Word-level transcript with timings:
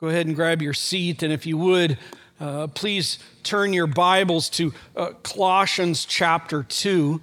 Go 0.00 0.06
ahead 0.06 0.26
and 0.26 0.36
grab 0.36 0.62
your 0.62 0.74
seat, 0.74 1.24
and 1.24 1.32
if 1.32 1.44
you 1.44 1.58
would, 1.58 1.98
uh, 2.38 2.68
please 2.68 3.18
turn 3.42 3.72
your 3.72 3.88
Bibles 3.88 4.48
to 4.50 4.72
uh, 4.94 5.10
Colossians 5.24 6.04
chapter 6.04 6.62
2. 6.62 7.20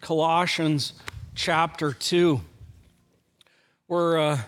Colossians 0.00 0.94
chapter 1.34 1.92
2. 1.92 2.40
We're 3.88 4.18
uh, 4.18 4.38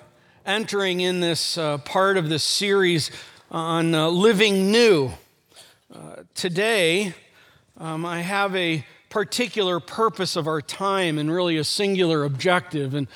entering 0.47 1.01
in 1.01 1.21
this 1.21 1.59
uh, 1.59 1.77
part 1.77 2.17
of 2.17 2.31
this 2.31 2.43
series 2.43 3.11
on 3.51 3.95
uh, 3.95 4.09
living 4.09 4.73
new. 4.73 5.11
Uh, 5.95 6.23
today, 6.35 7.13
um, 7.77 8.07
I 8.07 8.23
have 8.23 8.57
a 8.57 8.87
particular 9.11 9.81
purpose 9.81 10.35
of 10.35 10.49
our 10.49 10.63
time 10.63 11.19
and 11.19 11.31
really 11.31 11.59
a 11.59 11.65
singular 11.65 12.25
objective. 12.25 12.95
And 12.95 13.07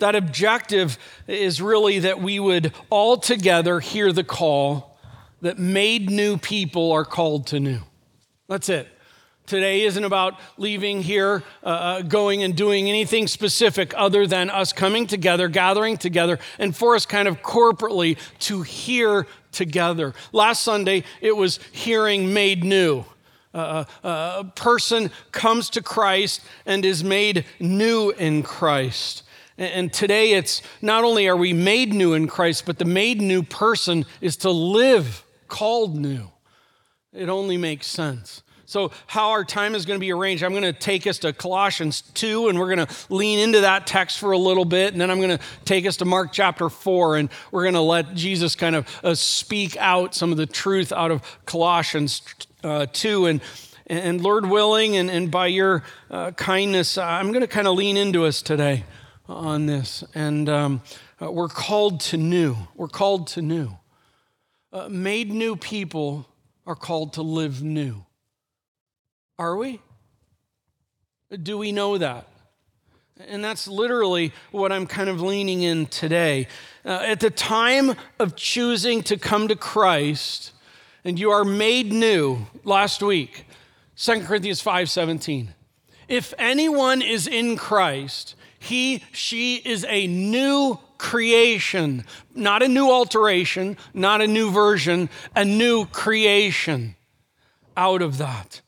that 0.00 0.16
objective 0.16 0.98
is 1.26 1.62
really 1.62 2.00
that 2.00 2.20
we 2.20 2.40
would 2.40 2.72
all 2.90 3.16
together 3.16 3.80
hear 3.80 4.12
the 4.12 4.24
call 4.24 4.98
that 5.40 5.58
made 5.58 6.10
new 6.10 6.36
people 6.36 6.92
are 6.92 7.04
called 7.04 7.46
to 7.48 7.60
new. 7.60 7.80
That's 8.48 8.68
it. 8.68 8.88
Today 9.46 9.82
isn't 9.82 10.04
about 10.04 10.38
leaving 10.58 11.02
here, 11.02 11.42
uh, 11.64 11.66
uh, 11.66 12.02
going 12.02 12.44
and 12.44 12.54
doing 12.54 12.88
anything 12.88 13.26
specific 13.26 13.92
other 13.96 14.24
than 14.24 14.48
us 14.48 14.72
coming 14.72 15.08
together, 15.08 15.48
gathering 15.48 15.96
together, 15.96 16.38
and 16.58 16.76
for 16.76 16.94
us 16.94 17.04
kind 17.04 17.26
of 17.26 17.42
corporately 17.42 18.16
to 18.40 18.62
hear 18.62 19.26
together. 19.50 20.14
Last 20.32 20.62
Sunday, 20.62 21.02
it 21.20 21.36
was 21.36 21.58
hearing 21.72 22.32
made 22.32 22.62
new. 22.62 23.04
Uh, 23.52 23.84
uh 24.04 24.42
a 24.42 24.44
person 24.54 25.10
comes 25.32 25.68
to 25.70 25.82
Christ 25.82 26.42
and 26.64 26.84
is 26.84 27.02
made 27.02 27.44
new 27.58 28.10
in 28.10 28.44
Christ. 28.44 29.24
And 29.60 29.92
today 29.92 30.32
it's 30.32 30.62
not 30.80 31.04
only 31.04 31.28
are 31.28 31.36
we 31.36 31.52
made 31.52 31.92
new 31.92 32.14
in 32.14 32.28
Christ, 32.28 32.64
but 32.64 32.78
the 32.78 32.86
made 32.86 33.20
new 33.20 33.42
person 33.42 34.06
is 34.22 34.38
to 34.38 34.50
live 34.50 35.22
called 35.48 35.98
new. 35.98 36.30
It 37.12 37.28
only 37.28 37.58
makes 37.58 37.86
sense. 37.86 38.42
So, 38.64 38.92
how 39.06 39.30
our 39.30 39.44
time 39.44 39.74
is 39.74 39.84
going 39.84 39.98
to 39.98 40.00
be 40.00 40.12
arranged, 40.12 40.44
I'm 40.44 40.52
going 40.52 40.62
to 40.62 40.72
take 40.72 41.06
us 41.06 41.18
to 41.18 41.32
Colossians 41.34 42.02
2, 42.14 42.48
and 42.48 42.58
we're 42.58 42.74
going 42.74 42.86
to 42.86 42.94
lean 43.10 43.40
into 43.40 43.60
that 43.62 43.86
text 43.86 44.18
for 44.18 44.30
a 44.30 44.38
little 44.38 44.64
bit. 44.64 44.92
And 44.92 45.00
then 45.00 45.10
I'm 45.10 45.18
going 45.18 45.36
to 45.36 45.44
take 45.64 45.84
us 45.86 45.98
to 45.98 46.04
Mark 46.06 46.30
chapter 46.32 46.70
4, 46.70 47.16
and 47.16 47.28
we're 47.50 47.64
going 47.64 47.74
to 47.74 47.80
let 47.80 48.14
Jesus 48.14 48.54
kind 48.54 48.76
of 48.76 49.00
uh, 49.04 49.14
speak 49.14 49.76
out 49.76 50.14
some 50.14 50.30
of 50.30 50.38
the 50.38 50.46
truth 50.46 50.90
out 50.90 51.10
of 51.10 51.20
Colossians 51.44 52.22
uh, 52.62 52.86
2. 52.92 53.26
And, 53.26 53.40
and 53.88 54.22
Lord 54.22 54.46
willing, 54.46 54.96
and, 54.96 55.10
and 55.10 55.30
by 55.30 55.48
your 55.48 55.82
uh, 56.08 56.30
kindness, 56.30 56.96
I'm 56.96 57.32
going 57.32 57.42
to 57.42 57.48
kind 57.48 57.66
of 57.66 57.74
lean 57.74 57.98
into 57.98 58.24
us 58.24 58.40
today 58.40 58.84
on 59.30 59.66
this. 59.66 60.04
And 60.14 60.48
um, 60.48 60.82
uh, 61.22 61.30
we're 61.30 61.48
called 61.48 62.00
to 62.00 62.16
new. 62.16 62.56
We're 62.74 62.88
called 62.88 63.28
to 63.28 63.42
new. 63.42 63.78
Uh, 64.72 64.88
made 64.88 65.30
new 65.30 65.56
people 65.56 66.26
are 66.66 66.74
called 66.74 67.14
to 67.14 67.22
live 67.22 67.62
new. 67.62 68.04
Are 69.38 69.56
we? 69.56 69.80
Do 71.42 71.58
we 71.58 71.72
know 71.72 71.96
that? 71.98 72.26
And 73.26 73.44
that's 73.44 73.68
literally 73.68 74.32
what 74.50 74.72
I'm 74.72 74.86
kind 74.86 75.08
of 75.08 75.20
leaning 75.20 75.62
in 75.62 75.86
today. 75.86 76.46
Uh, 76.84 77.02
at 77.04 77.20
the 77.20 77.30
time 77.30 77.94
of 78.18 78.36
choosing 78.36 79.02
to 79.04 79.16
come 79.16 79.48
to 79.48 79.56
Christ, 79.56 80.52
and 81.04 81.18
you 81.18 81.30
are 81.30 81.44
made 81.44 81.92
new 81.92 82.46
last 82.64 83.02
week, 83.02 83.44
2 83.96 84.22
Corinthians 84.22 84.62
5:17. 84.62 85.54
If 86.08 86.34
anyone 86.38 87.02
is 87.02 87.26
in 87.26 87.56
Christ, 87.56 88.34
he, 88.60 89.02
she 89.10 89.56
is 89.56 89.86
a 89.88 90.06
new 90.06 90.78
creation, 90.98 92.04
not 92.34 92.62
a 92.62 92.68
new 92.68 92.90
alteration, 92.90 93.78
not 93.94 94.20
a 94.20 94.26
new 94.26 94.50
version, 94.50 95.08
a 95.34 95.46
new 95.46 95.86
creation 95.86 96.94
out 97.74 98.02
of 98.02 98.18
that. 98.18 98.60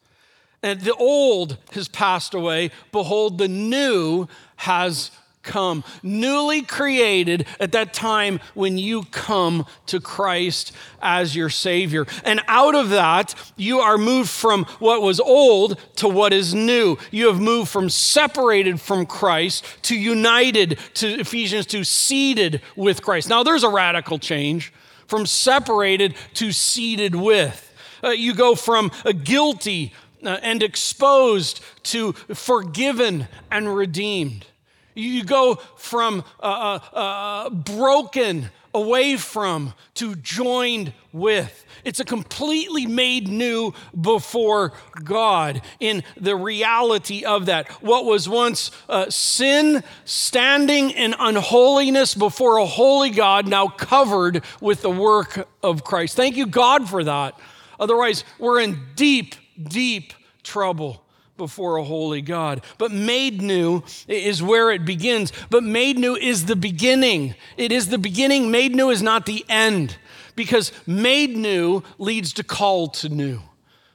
And 0.62 0.80
the 0.80 0.94
old 0.94 1.58
has 1.72 1.88
passed 1.88 2.32
away. 2.32 2.70
Behold, 2.90 3.36
the 3.36 3.48
new 3.48 4.28
has 4.56 5.10
come, 5.42 5.84
newly 6.02 6.62
created 6.62 7.46
at 7.60 7.72
that 7.72 7.92
time 7.92 8.40
when 8.54 8.78
you 8.78 9.04
come 9.04 9.66
to 9.86 10.00
Christ 10.00 10.72
as 11.00 11.34
your 11.36 11.50
Savior. 11.50 12.06
And 12.24 12.40
out 12.48 12.74
of 12.74 12.90
that, 12.90 13.34
you 13.56 13.80
are 13.80 13.98
moved 13.98 14.30
from 14.30 14.64
what 14.78 15.02
was 15.02 15.20
old 15.20 15.80
to 15.96 16.08
what 16.08 16.32
is 16.32 16.54
new. 16.54 16.96
You 17.10 17.26
have 17.26 17.40
moved 17.40 17.70
from 17.70 17.90
separated 17.90 18.80
from 18.80 19.06
Christ 19.06 19.64
to 19.82 19.96
united 19.96 20.78
to 20.94 21.20
Ephesians 21.20 21.66
to 21.66 21.84
seated 21.84 22.62
with 22.76 23.02
Christ. 23.02 23.28
Now, 23.28 23.42
there's 23.42 23.64
a 23.64 23.68
radical 23.68 24.18
change 24.18 24.72
from 25.06 25.26
separated 25.26 26.14
to 26.34 26.52
seated 26.52 27.14
with. 27.14 27.68
Uh, 28.02 28.10
you 28.10 28.34
go 28.34 28.54
from 28.54 28.90
a 29.04 29.12
guilty 29.12 29.92
uh, 30.24 30.38
and 30.42 30.62
exposed 30.62 31.60
to 31.82 32.12
forgiven 32.12 33.28
and 33.50 33.74
redeemed. 33.74 34.46
You 34.94 35.24
go 35.24 35.56
from 35.76 36.24
uh, 36.40 36.78
uh, 36.92 36.96
uh, 36.96 37.50
broken 37.50 38.50
away 38.74 39.16
from 39.16 39.74
to 39.94 40.14
joined 40.16 40.92
with. 41.12 41.64
It's 41.84 42.00
a 42.00 42.04
completely 42.04 42.86
made 42.86 43.28
new 43.28 43.74
before 43.98 44.72
God 45.04 45.62
in 45.80 46.04
the 46.16 46.36
reality 46.36 47.24
of 47.24 47.46
that. 47.46 47.68
What 47.82 48.04
was 48.04 48.28
once 48.28 48.70
uh, 48.88 49.10
sin, 49.10 49.82
standing 50.04 50.90
in 50.90 51.14
unholiness 51.18 52.14
before 52.14 52.58
a 52.58 52.66
holy 52.66 53.10
God, 53.10 53.46
now 53.46 53.68
covered 53.68 54.44
with 54.60 54.82
the 54.82 54.90
work 54.90 55.48
of 55.62 55.84
Christ. 55.84 56.16
Thank 56.16 56.36
you, 56.36 56.46
God, 56.46 56.88
for 56.88 57.04
that. 57.04 57.38
Otherwise, 57.80 58.24
we're 58.38 58.60
in 58.60 58.80
deep, 58.94 59.34
deep 59.60 60.14
trouble 60.42 61.04
before 61.42 61.76
a 61.76 61.82
holy 61.82 62.22
God. 62.22 62.62
But 62.78 62.92
made 62.92 63.42
new 63.42 63.82
is 64.06 64.40
where 64.40 64.70
it 64.70 64.84
begins. 64.84 65.32
But 65.50 65.64
made 65.64 65.98
new 65.98 66.14
is 66.14 66.46
the 66.46 66.54
beginning. 66.54 67.34
It 67.56 67.72
is 67.72 67.88
the 67.88 67.98
beginning. 67.98 68.52
Made 68.52 68.76
new 68.76 68.90
is 68.90 69.02
not 69.02 69.26
the 69.26 69.44
end 69.48 69.96
because 70.36 70.70
made 70.86 71.36
new 71.36 71.82
leads 71.98 72.32
to 72.34 72.44
call 72.44 72.86
to 72.88 73.08
new. 73.08 73.40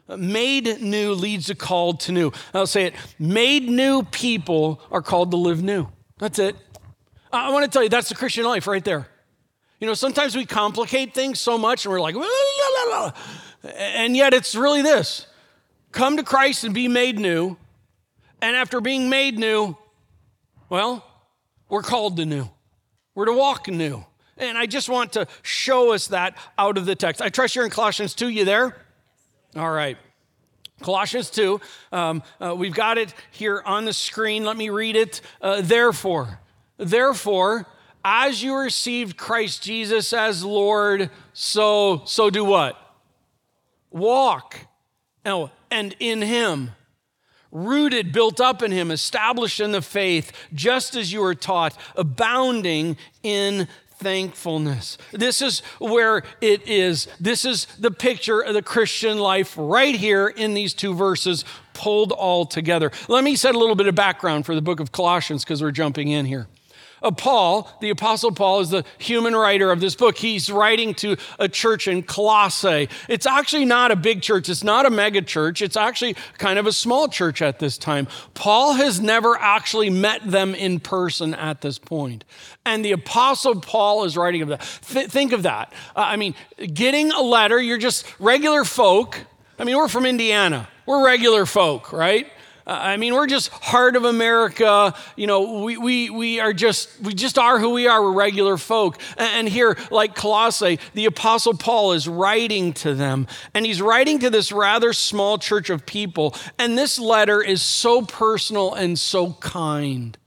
Made 0.10 0.82
new 0.82 1.14
leads 1.14 1.46
to 1.46 1.56
call 1.56 1.94
to 1.94 2.12
new. 2.12 2.34
I'll 2.54 2.68
say 2.68 2.84
it. 2.88 2.96
Made 3.18 3.70
new 3.70 4.04
people 4.04 4.82
are 4.92 5.02
called 5.02 5.32
to 5.32 5.38
live 5.38 5.64
new. 5.64 5.88
That's 6.18 6.40
it. 6.40 6.58
I 7.32 7.52
want 7.52 7.64
to 7.64 7.72
tell 7.72 7.82
you, 7.82 7.90
that's 7.90 8.10
the 8.10 8.16
Christian 8.16 8.44
life 8.44 8.68
right 8.68 8.84
there. 8.84 9.08
You 9.80 9.88
know, 9.88 9.94
sometimes 9.94 10.36
we 10.36 10.46
complicate 10.46 11.14
things 11.14 11.40
so 11.40 11.58
much 11.58 11.86
and 11.86 11.94
we're 11.94 12.02
like, 12.02 12.16
and 13.64 14.18
yet 14.18 14.34
it's 14.34 14.54
really 14.54 14.82
this 14.82 15.28
come 15.98 16.18
to 16.18 16.24
Christ 16.24 16.64
and 16.64 16.76
be 16.76 16.88
made 16.88 17.18
new. 17.18 17.58
And 18.40 18.56
after 18.56 18.80
being 18.80 19.10
made 19.10 19.40
new, 19.40 19.76
well, 20.70 21.04
we're 21.70 21.82
called 21.82 22.18
to 22.18 22.26
new. 22.26 22.48
We're 23.16 23.26
to 23.26 23.34
walk 23.34 23.68
new. 23.68 24.06
And 24.38 24.60
I 24.60 24.68
just 24.68 24.90
want 24.90 25.14
to 25.14 25.26
show 25.42 25.94
us 25.94 26.08
that 26.08 26.38
out 26.56 26.78
of 26.78 26.86
the 26.86 26.96
text. 26.96 27.20
I 27.20 27.30
trust 27.30 27.56
you're 27.56 27.66
in 27.66 27.72
Colossians 27.72 28.14
2. 28.14 28.30
You 28.30 28.46
there? 28.46 28.78
All 29.56 29.72
right. 29.72 29.98
Colossians 30.84 31.32
2. 31.32 31.60
Um, 31.92 32.22
uh, 32.40 32.54
we've 32.56 32.76
got 32.76 33.00
it 33.00 33.12
here 33.32 33.64
on 33.66 33.86
the 33.86 33.94
screen. 33.94 34.46
Let 34.46 34.56
me 34.56 34.70
read 34.70 34.96
it. 34.96 35.22
Uh, 35.42 35.62
therefore, 35.62 36.40
therefore, 36.78 37.66
as 38.06 38.44
you 38.44 38.56
received 38.56 39.18
Christ 39.18 39.64
Jesus 39.64 40.14
as 40.14 40.44
Lord, 40.44 41.10
so 41.34 42.04
so 42.06 42.30
do 42.30 42.46
what? 42.46 42.80
Walk. 43.90 44.60
Now, 45.26 45.52
and 45.72 45.96
in 46.00 46.22
him, 46.22 46.72
rooted, 47.52 48.12
built 48.12 48.40
up 48.40 48.62
in 48.62 48.72
him, 48.72 48.92
established 48.92 49.60
in 49.60 49.72
the 49.72 49.82
faith, 49.82 50.32
just 50.54 50.96
as 50.96 51.12
you 51.12 51.22
were 51.22 51.36
taught, 51.36 51.78
abounding 51.96 52.98
in 53.24 53.68
thankfulness. 54.00 54.98
This 55.12 55.42
is 55.42 55.62
where 55.80 56.24
it 56.40 56.68
is. 56.68 57.08
This 57.20 57.46
is 57.46 57.66
the 57.80 57.92
picture 57.92 58.42
of 58.42 58.54
the 58.54 58.62
Christian 58.62 59.18
life 59.18 59.56
right 59.58 59.96
here 59.96 60.28
in 60.28 60.54
these 60.54 60.74
two 60.74 60.94
verses 60.94 61.46
pulled 61.74 62.12
all 62.12 62.46
together. 62.46 62.92
Let 63.08 63.24
me 63.24 63.36
set 63.36 63.56
a 63.56 63.60
little 63.60 63.76
bit 63.76 63.88
of 63.88 63.96
background 63.96 64.46
for 64.46 64.56
the 64.56 64.62
book 64.62 64.80
of 64.80 64.92
Colossians 64.92 65.44
because 65.44 65.62
we're 65.62 65.72
jumping 65.72 66.10
in 66.10 66.26
here. 66.26 66.48
Uh, 67.02 67.12
Paul, 67.12 67.70
the 67.82 67.90
Apostle 67.90 68.32
Paul, 68.32 68.62
is 68.62 68.70
the 68.70 68.84
human 68.98 69.36
writer 69.36 69.72
of 69.72 69.80
this 69.80 69.96
book. 69.96 70.18
He's 70.18 70.52
writing 70.52 70.94
to 70.96 71.18
a 71.40 71.48
church 71.48 71.88
in 71.88 72.04
Colossae. 72.04 72.90
It's 73.08 73.26
actually 73.26 73.66
not 73.66 73.92
a 73.92 73.96
big 73.96 74.22
church, 74.22 74.50
it's 74.50 74.64
not 74.64 74.86
a 74.86 74.90
mega 74.90 75.22
church, 75.22 75.62
it's 75.62 75.78
actually 75.78 76.16
kind 76.38 76.58
of 76.58 76.66
a 76.66 76.74
small 76.74 77.08
church 77.08 77.42
at 77.42 77.60
this 77.60 77.78
time. 77.78 78.08
Paul 78.34 78.74
has 78.74 79.00
never 79.00 79.38
actually 79.38 79.90
met 79.90 80.30
them 80.30 80.56
in 80.56 80.80
person 80.80 81.34
at 81.34 81.62
this 81.62 81.78
point. 81.78 82.24
And 82.66 82.84
the 82.84 82.92
Apostle 82.92 83.62
Paul 83.62 84.04
is 84.04 84.18
writing 84.18 84.42
of 84.42 84.50
that. 84.50 84.82
Th- 84.88 85.10
think 85.10 85.32
of 85.32 85.44
that. 85.44 85.72
Uh, 85.96 86.02
I 86.02 86.16
mean, 86.16 86.36
getting 86.74 87.12
a 87.12 87.22
letter, 87.22 87.62
you're 87.62 87.78
just 87.78 88.06
regular 88.20 88.64
folk. 88.64 89.20
I 89.60 89.64
mean, 89.64 89.78
we're 89.78 89.88
from 89.88 90.06
Indiana, 90.06 90.68
we're 90.86 91.04
regular 91.04 91.46
folk, 91.46 91.92
right? 91.92 92.28
I 92.70 92.98
mean, 92.98 93.16
we're 93.16 93.28
just 93.28 93.48
heart 93.50 93.96
of 93.96 94.04
America. 94.04 94.94
You 95.16 95.26
know, 95.26 95.64
we, 95.64 95.78
we, 95.78 96.10
we 96.10 96.40
are 96.42 96.52
just, 96.52 96.90
we 97.02 97.14
just 97.14 97.38
are 97.38 97.60
who 97.60 97.70
we 97.70 97.88
are. 97.88 98.04
We're 98.04 98.12
regular 98.12 98.58
folk. 98.58 99.00
And 99.18 99.48
here, 99.48 99.78
like 99.90 100.16
Colossae, 100.16 100.78
the 100.94 101.06
Apostle 101.06 101.54
Paul 101.54 101.94
is 101.94 102.10
writing 102.10 102.74
to 102.74 102.94
them. 102.94 103.26
And 103.54 103.66
he's 103.66 103.82
writing 103.82 104.20
to 104.20 104.30
this 104.30 104.52
rather 104.52 104.92
small 104.92 105.38
church 105.38 105.70
of 105.70 105.86
people. 105.86 106.36
And 106.60 106.78
this 106.78 107.00
letter 107.00 107.42
is 107.42 107.62
so 107.62 108.02
personal 108.02 108.74
and 108.74 109.00
so 109.00 109.34
kind. 109.34 110.18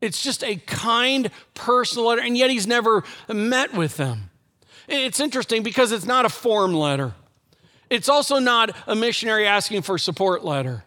It's 0.00 0.20
just 0.20 0.42
a 0.42 0.56
kind, 0.56 1.30
personal 1.54 2.08
letter. 2.08 2.22
And 2.22 2.36
yet 2.36 2.50
he's 2.50 2.66
never 2.66 3.04
met 3.28 3.74
with 3.74 3.96
them. 3.96 4.30
It's 4.88 5.20
interesting 5.20 5.62
because 5.62 5.92
it's 5.92 6.06
not 6.06 6.24
a 6.24 6.30
form 6.30 6.74
letter. 6.74 7.14
It's 7.90 8.08
also 8.08 8.40
not 8.40 8.74
a 8.88 8.96
missionary 8.96 9.46
asking 9.46 9.82
for 9.82 9.98
support 9.98 10.44
letter. 10.44 10.84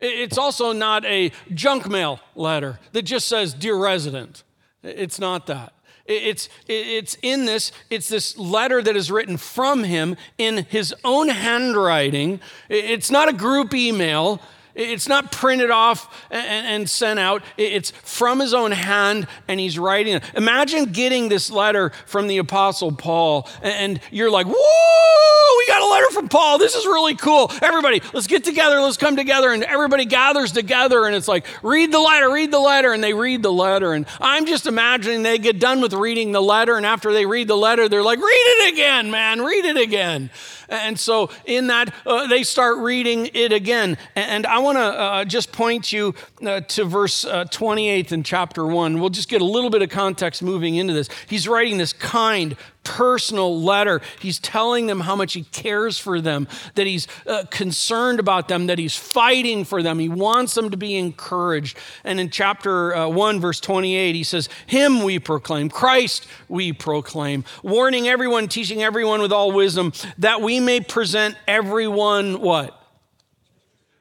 It's 0.00 0.38
also 0.38 0.72
not 0.72 1.04
a 1.04 1.30
junk 1.52 1.88
mail 1.88 2.20
letter 2.34 2.78
that 2.92 3.02
just 3.02 3.28
says, 3.28 3.52
Dear 3.52 3.76
resident. 3.76 4.42
It's 4.82 5.18
not 5.18 5.46
that. 5.46 5.74
It's, 6.06 6.48
it's 6.66 7.16
in 7.22 7.44
this, 7.44 7.70
it's 7.88 8.08
this 8.08 8.36
letter 8.36 8.82
that 8.82 8.96
is 8.96 9.10
written 9.10 9.36
from 9.36 9.84
him 9.84 10.16
in 10.38 10.64
his 10.68 10.94
own 11.04 11.28
handwriting. 11.28 12.40
It's 12.68 13.10
not 13.10 13.28
a 13.28 13.32
group 13.32 13.74
email. 13.74 14.40
It's 14.74 15.08
not 15.08 15.32
printed 15.32 15.70
off 15.70 16.26
and, 16.30 16.88
sent 16.88 17.18
out. 17.18 17.42
It's 17.56 17.90
from 17.90 18.40
his 18.40 18.54
own 18.54 18.72
hand 18.72 19.26
and 19.48 19.60
he's 19.60 19.78
writing 19.78 20.14
it. 20.14 20.24
Imagine 20.34 20.86
getting 20.86 21.28
this 21.28 21.50
letter 21.50 21.90
from 22.06 22.26
the 22.26 22.38
Apostle 22.38 22.92
Paul 22.92 23.48
and 23.62 24.00
you're 24.10 24.30
like, 24.30 24.46
whoa, 24.46 25.58
we 25.58 25.66
got 25.66 25.82
a 25.82 25.86
letter 25.86 26.10
from 26.12 26.28
Paul. 26.28 26.58
This 26.58 26.74
is 26.74 26.86
really 26.86 27.14
cool. 27.14 27.50
Everybody, 27.62 28.02
let's 28.12 28.26
get 28.26 28.44
together. 28.44 28.80
Let's 28.80 28.96
come 28.96 29.16
together. 29.16 29.52
And 29.52 29.62
everybody 29.62 30.04
gathers 30.04 30.52
together 30.52 31.04
and 31.04 31.14
it's 31.14 31.28
like, 31.28 31.46
read 31.62 31.92
the 31.92 32.00
letter, 32.00 32.32
read 32.32 32.50
the 32.50 32.58
letter. 32.58 32.92
And 32.92 33.02
they 33.02 33.14
read 33.14 33.42
the 33.42 33.52
letter. 33.52 33.92
And 33.92 34.06
I'm 34.20 34.46
just 34.46 34.66
imagining 34.66 35.22
they 35.22 35.38
get 35.38 35.58
done 35.58 35.80
with 35.80 35.92
reading 35.92 36.32
the 36.32 36.42
letter. 36.42 36.76
And 36.76 36.86
after 36.86 37.12
they 37.12 37.26
read 37.26 37.48
the 37.48 37.56
letter, 37.56 37.88
they're 37.88 38.02
like, 38.02 38.18
read 38.18 38.24
it 38.26 38.72
again, 38.72 39.10
man, 39.10 39.42
read 39.42 39.64
it 39.64 39.76
again. 39.76 40.30
And 40.70 40.98
so, 40.98 41.30
in 41.44 41.66
that, 41.66 41.92
uh, 42.06 42.28
they 42.28 42.44
start 42.44 42.78
reading 42.78 43.28
it 43.34 43.52
again. 43.52 43.98
And 44.14 44.46
I 44.46 44.58
want 44.60 44.78
to 44.78 44.82
uh, 44.82 45.24
just 45.24 45.52
point 45.52 45.92
you 45.92 46.14
uh, 46.46 46.60
to 46.60 46.84
verse 46.84 47.24
uh, 47.24 47.44
28 47.44 48.12
in 48.12 48.22
chapter 48.22 48.64
1. 48.64 49.00
We'll 49.00 49.10
just 49.10 49.28
get 49.28 49.42
a 49.42 49.44
little 49.44 49.70
bit 49.70 49.82
of 49.82 49.90
context 49.90 50.42
moving 50.42 50.76
into 50.76 50.94
this. 50.94 51.08
He's 51.28 51.48
writing 51.48 51.78
this 51.78 51.92
kind, 51.92 52.56
personal 52.90 53.62
letter. 53.62 54.00
He's 54.18 54.40
telling 54.40 54.86
them 54.86 55.00
how 55.00 55.14
much 55.14 55.34
he 55.34 55.44
cares 55.44 55.96
for 55.96 56.20
them, 56.20 56.48
that 56.74 56.88
he's 56.88 57.06
uh, 57.24 57.44
concerned 57.48 58.18
about 58.18 58.48
them, 58.48 58.66
that 58.66 58.80
he's 58.80 58.96
fighting 58.96 59.64
for 59.64 59.80
them. 59.80 60.00
He 60.00 60.08
wants 60.08 60.54
them 60.54 60.70
to 60.70 60.76
be 60.76 60.96
encouraged. 60.96 61.78
And 62.02 62.18
in 62.18 62.30
chapter 62.30 62.94
uh, 62.94 63.08
1, 63.08 63.40
verse 63.40 63.60
28, 63.60 64.16
he 64.16 64.24
says, 64.24 64.48
Him 64.66 65.04
we 65.04 65.20
proclaim, 65.20 65.68
Christ 65.68 66.26
we 66.48 66.72
proclaim, 66.72 67.44
warning 67.62 68.08
everyone, 68.08 68.48
teaching 68.48 68.82
everyone 68.82 69.22
with 69.22 69.32
all 69.32 69.52
wisdom, 69.52 69.92
that 70.18 70.40
we 70.42 70.58
may 70.58 70.80
present 70.80 71.36
everyone 71.46 72.40
what? 72.40 72.76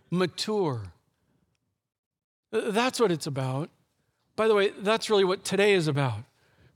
Mature. 0.09 0.81
That's 2.51 3.00
what 3.00 3.12
it's 3.12 3.27
about. 3.27 3.69
By 4.36 4.47
the 4.47 4.56
way, 4.56 4.71
that's 4.80 5.12
really 5.12 5.25
what 5.25 5.44
today 5.44 5.74
is 5.74 5.88
about 5.88 6.24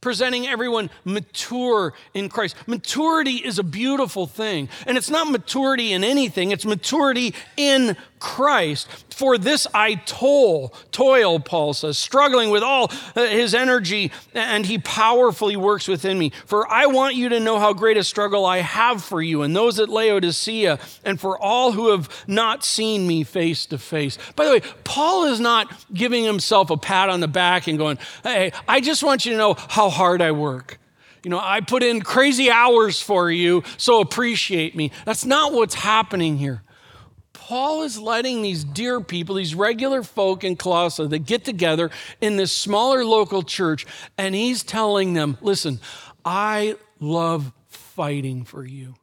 presenting 0.03 0.45
everyone 0.45 0.89
mature 1.05 1.93
in 2.13 2.27
Christ. 2.27 2.57
Maturity 2.67 3.37
is 3.37 3.57
a 3.57 3.63
beautiful 3.63 4.27
thing. 4.27 4.67
And 4.85 4.97
it's 4.97 5.09
not 5.09 5.31
maturity 5.31 5.93
in 5.93 6.03
anything, 6.03 6.51
it's 6.51 6.65
maturity 6.65 7.33
in 7.55 7.95
Christ. 8.19 8.89
For 9.13 9.37
this 9.37 9.67
I 9.73 9.95
toil, 9.95 10.73
toil, 10.91 11.39
Paul 11.39 11.73
says, 11.73 11.97
struggling 11.97 12.49
with 12.49 12.63
all 12.63 12.91
uh, 13.15 13.27
his 13.27 13.53
energy, 13.53 14.11
and 14.33 14.65
he 14.65 14.79
powerfully 14.79 15.55
works 15.55 15.87
within 15.87 16.17
me. 16.17 16.31
For 16.45 16.67
I 16.67 16.87
want 16.87 17.15
you 17.15 17.29
to 17.29 17.39
know 17.39 17.59
how 17.59 17.73
great 17.73 17.95
a 17.95 18.03
struggle 18.03 18.45
I 18.45 18.57
have 18.57 19.03
for 19.03 19.21
you 19.21 19.43
and 19.43 19.55
those 19.55 19.79
at 19.79 19.89
Laodicea, 19.89 20.79
and 21.05 21.19
for 21.19 21.37
all 21.37 21.71
who 21.73 21.91
have 21.91 22.09
not 22.27 22.63
seen 22.63 23.07
me 23.07 23.23
face 23.23 23.67
to 23.67 23.77
face. 23.77 24.17
By 24.35 24.45
the 24.45 24.51
way, 24.51 24.61
Paul 24.83 25.25
is 25.25 25.39
not 25.39 25.71
giving 25.93 26.23
himself 26.23 26.71
a 26.71 26.77
pat 26.77 27.09
on 27.09 27.19
the 27.19 27.27
back 27.27 27.67
and 27.67 27.77
going, 27.77 27.99
Hey, 28.23 28.51
I 28.67 28.81
just 28.81 29.03
want 29.03 29.25
you 29.25 29.33
to 29.33 29.37
know 29.37 29.53
how 29.53 29.89
hard 29.89 30.21
I 30.21 30.31
work. 30.31 30.79
You 31.23 31.29
know, 31.29 31.39
I 31.39 31.61
put 31.61 31.83
in 31.83 32.01
crazy 32.01 32.49
hours 32.49 33.01
for 33.01 33.31
you, 33.31 33.63
so 33.77 34.01
appreciate 34.01 34.75
me. 34.75 34.91
That's 35.05 35.23
not 35.23 35.53
what's 35.53 35.75
happening 35.75 36.37
here. 36.37 36.63
Paul 37.47 37.83
is 37.83 37.99
letting 37.99 38.41
these 38.41 38.63
dear 38.63 39.01
people, 39.01 39.35
these 39.35 39.53
regular 39.53 40.01
folk 40.01 40.45
in 40.45 40.55
Colossae 40.55 41.07
that 41.07 41.25
get 41.25 41.43
together 41.43 41.91
in 42.21 42.37
this 42.37 42.53
smaller 42.53 43.03
local 43.03 43.43
church, 43.43 43.85
and 44.17 44.33
he's 44.33 44.63
telling 44.63 45.13
them, 45.13 45.37
listen, 45.41 45.81
I 46.23 46.77
love 47.01 47.51
fighting 47.67 48.45
for 48.45 48.65
you. 48.65 48.95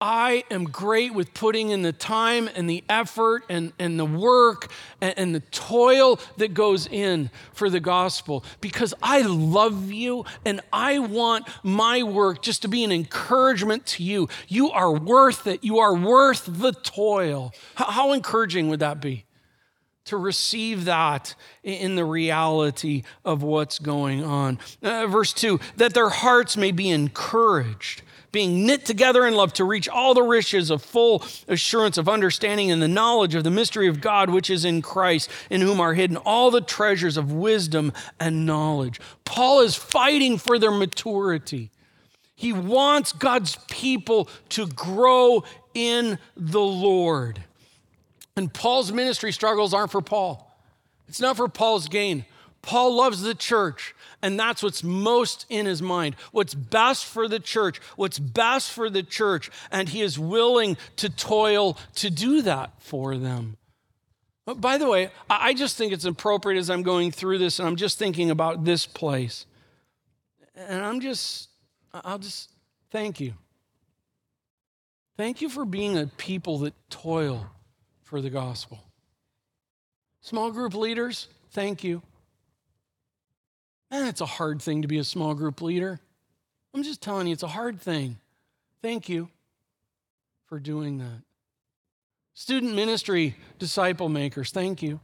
I 0.00 0.44
am 0.48 0.64
great 0.64 1.12
with 1.12 1.34
putting 1.34 1.70
in 1.70 1.82
the 1.82 1.92
time 1.92 2.48
and 2.54 2.70
the 2.70 2.84
effort 2.88 3.44
and, 3.48 3.72
and 3.80 3.98
the 3.98 4.04
work 4.04 4.70
and, 5.00 5.14
and, 5.16 5.34
the 5.34 5.40
toil 5.40 6.20
that 6.36 6.54
goes 6.54 6.86
in 6.86 7.30
for 7.52 7.68
the 7.68 7.80
gospel 7.80 8.44
because 8.60 8.94
I 9.02 9.22
love 9.22 9.90
you 9.90 10.24
and 10.44 10.60
I 10.72 11.00
want 11.00 11.48
my 11.64 12.04
work 12.04 12.42
just 12.42 12.62
to 12.62 12.68
be 12.68 12.84
an 12.84 12.92
encouragement 12.92 13.86
to 13.86 14.04
you. 14.04 14.28
You 14.46 14.70
are 14.70 14.92
worth 14.92 15.48
it. 15.48 15.64
You 15.64 15.78
are 15.80 15.94
worth 15.94 16.44
the 16.46 16.72
toil. 16.72 17.52
How, 17.74 17.86
how 17.86 18.12
encouraging 18.12 18.68
would 18.68 18.80
that 18.80 19.00
be? 19.00 19.24
To 20.08 20.16
receive 20.16 20.84
that 20.86 21.34
in 21.62 21.96
the 21.96 22.04
reality 22.04 23.04
of 23.24 23.42
what's 23.42 23.78
going 23.78 24.24
on. 24.24 24.58
Uh, 24.82 25.06
verse 25.06 25.32
2 25.32 25.60
that 25.76 25.94
their 25.94 26.08
hearts 26.08 26.56
may 26.56 26.72
be 26.72 26.90
encouraged 26.90 28.02
being 28.32 28.66
knit 28.66 28.84
together 28.84 29.26
in 29.26 29.34
love 29.34 29.52
to 29.54 29.64
reach 29.64 29.88
all 29.88 30.14
the 30.14 30.22
riches 30.22 30.70
of 30.70 30.82
full 30.82 31.24
assurance 31.46 31.96
of 31.96 32.08
understanding 32.08 32.70
and 32.70 32.82
the 32.82 32.88
knowledge 32.88 33.34
of 33.34 33.44
the 33.44 33.50
mystery 33.50 33.88
of 33.88 34.00
God 34.00 34.30
which 34.30 34.50
is 34.50 34.64
in 34.64 34.82
Christ, 34.82 35.30
in 35.50 35.60
whom 35.60 35.80
are 35.80 35.94
hidden 35.94 36.16
all 36.18 36.50
the 36.50 36.60
treasures 36.60 37.16
of 37.16 37.32
wisdom 37.32 37.92
and 38.20 38.44
knowledge. 38.44 39.00
Paul 39.24 39.60
is 39.60 39.74
fighting 39.74 40.38
for 40.38 40.58
their 40.58 40.70
maturity. 40.70 41.70
He 42.34 42.52
wants 42.52 43.12
God's 43.12 43.56
people 43.68 44.28
to 44.50 44.66
grow 44.66 45.44
in 45.74 46.18
the 46.36 46.60
Lord. 46.60 47.42
And 48.38 48.54
Paul's 48.54 48.92
ministry 48.92 49.32
struggles 49.32 49.74
aren't 49.74 49.90
for 49.90 50.00
Paul. 50.00 50.56
It's 51.08 51.20
not 51.20 51.36
for 51.36 51.48
Paul's 51.48 51.88
gain. 51.88 52.24
Paul 52.62 52.94
loves 52.94 53.20
the 53.20 53.34
church. 53.34 53.96
And 54.22 54.38
that's 54.38 54.62
what's 54.62 54.84
most 54.84 55.44
in 55.48 55.66
his 55.66 55.82
mind. 55.82 56.14
What's 56.30 56.54
best 56.54 57.04
for 57.04 57.26
the 57.26 57.40
church, 57.40 57.80
what's 57.96 58.20
best 58.20 58.70
for 58.70 58.88
the 58.88 59.02
church. 59.02 59.50
And 59.72 59.88
he 59.88 60.02
is 60.02 60.20
willing 60.20 60.76
to 60.98 61.10
toil 61.10 61.76
to 61.96 62.10
do 62.10 62.40
that 62.42 62.80
for 62.80 63.16
them. 63.16 63.56
But 64.46 64.60
by 64.60 64.78
the 64.78 64.86
way, 64.86 65.10
I 65.28 65.52
just 65.52 65.76
think 65.76 65.92
it's 65.92 66.04
appropriate 66.04 66.60
as 66.60 66.70
I'm 66.70 66.84
going 66.84 67.10
through 67.10 67.38
this 67.38 67.58
and 67.58 67.66
I'm 67.66 67.74
just 67.74 67.98
thinking 67.98 68.30
about 68.30 68.64
this 68.64 68.86
place. 68.86 69.46
And 70.54 70.80
I'm 70.80 71.00
just, 71.00 71.48
I'll 71.92 72.20
just 72.20 72.52
thank 72.92 73.18
you. 73.18 73.34
Thank 75.16 75.40
you 75.40 75.48
for 75.48 75.64
being 75.64 75.98
a 75.98 76.06
people 76.06 76.58
that 76.58 76.74
toil 76.88 77.50
for 78.08 78.22
the 78.22 78.30
gospel. 78.30 78.78
Small 80.22 80.50
group 80.50 80.74
leaders, 80.74 81.28
thank 81.50 81.84
you. 81.84 82.00
Man, 83.90 84.08
it's 84.08 84.22
a 84.22 84.26
hard 84.26 84.62
thing 84.62 84.80
to 84.80 84.88
be 84.88 84.96
a 84.96 85.04
small 85.04 85.34
group 85.34 85.60
leader. 85.60 86.00
I'm 86.74 86.82
just 86.82 87.02
telling 87.02 87.26
you, 87.26 87.34
it's 87.34 87.42
a 87.42 87.48
hard 87.48 87.80
thing. 87.82 88.16
Thank 88.80 89.10
you 89.10 89.28
for 90.46 90.58
doing 90.58 90.98
that. 90.98 91.22
Student 92.32 92.74
ministry 92.74 93.36
disciple 93.58 94.08
makers, 94.08 94.52
thank 94.52 94.82
you. 94.82 95.00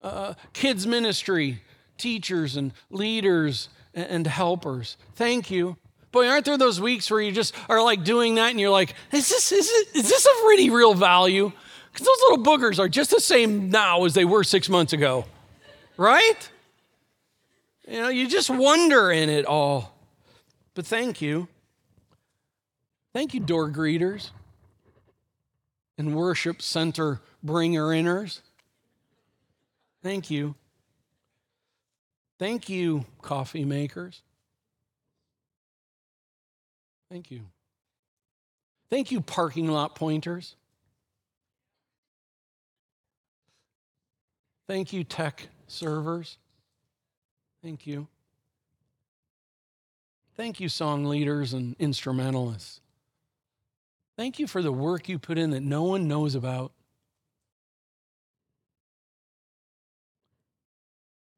Uh, 0.00 0.34
kids 0.54 0.86
ministry 0.86 1.60
teachers 1.98 2.56
and 2.56 2.72
leaders 2.90 3.68
and 3.92 4.26
helpers, 4.26 4.96
thank 5.16 5.50
you. 5.50 5.76
Boy, 6.14 6.28
aren't 6.28 6.44
there 6.44 6.56
those 6.56 6.80
weeks 6.80 7.10
where 7.10 7.20
you 7.20 7.32
just 7.32 7.52
are 7.68 7.82
like 7.82 8.04
doing 8.04 8.36
that 8.36 8.50
and 8.50 8.60
you're 8.60 8.70
like, 8.70 8.94
is 9.10 9.28
this, 9.28 9.50
is, 9.50 9.68
it, 9.68 9.96
is 9.96 10.08
this 10.08 10.24
of 10.24 10.32
really 10.44 10.70
real 10.70 10.94
value? 10.94 11.50
Because 11.92 12.06
those 12.06 12.30
little 12.30 12.44
boogers 12.44 12.78
are 12.78 12.88
just 12.88 13.10
the 13.10 13.20
same 13.20 13.68
now 13.68 14.04
as 14.04 14.14
they 14.14 14.24
were 14.24 14.44
six 14.44 14.68
months 14.68 14.92
ago, 14.92 15.24
right? 15.96 16.48
You 17.88 18.00
know, 18.00 18.08
you 18.10 18.28
just 18.28 18.48
wonder 18.48 19.10
in 19.10 19.28
it 19.28 19.44
all. 19.44 19.92
But 20.74 20.86
thank 20.86 21.20
you. 21.20 21.48
Thank 23.12 23.34
you, 23.34 23.40
door 23.40 23.68
greeters 23.68 24.30
and 25.98 26.14
worship 26.14 26.62
center 26.62 27.22
bringer 27.42 27.88
inners. 27.88 28.40
Thank 30.00 30.30
you. 30.30 30.54
Thank 32.38 32.68
you, 32.68 33.04
coffee 33.20 33.64
makers. 33.64 34.22
Thank 37.14 37.30
you. 37.30 37.42
Thank 38.90 39.12
you, 39.12 39.20
parking 39.20 39.68
lot 39.68 39.94
pointers. 39.94 40.56
Thank 44.66 44.92
you, 44.92 45.04
tech 45.04 45.46
servers. 45.68 46.38
Thank 47.62 47.86
you. 47.86 48.08
Thank 50.36 50.58
you, 50.58 50.68
song 50.68 51.04
leaders 51.04 51.52
and 51.52 51.76
instrumentalists. 51.78 52.80
Thank 54.16 54.40
you 54.40 54.48
for 54.48 54.60
the 54.60 54.72
work 54.72 55.08
you 55.08 55.20
put 55.20 55.38
in 55.38 55.50
that 55.50 55.62
no 55.62 55.84
one 55.84 56.08
knows 56.08 56.34
about. 56.34 56.72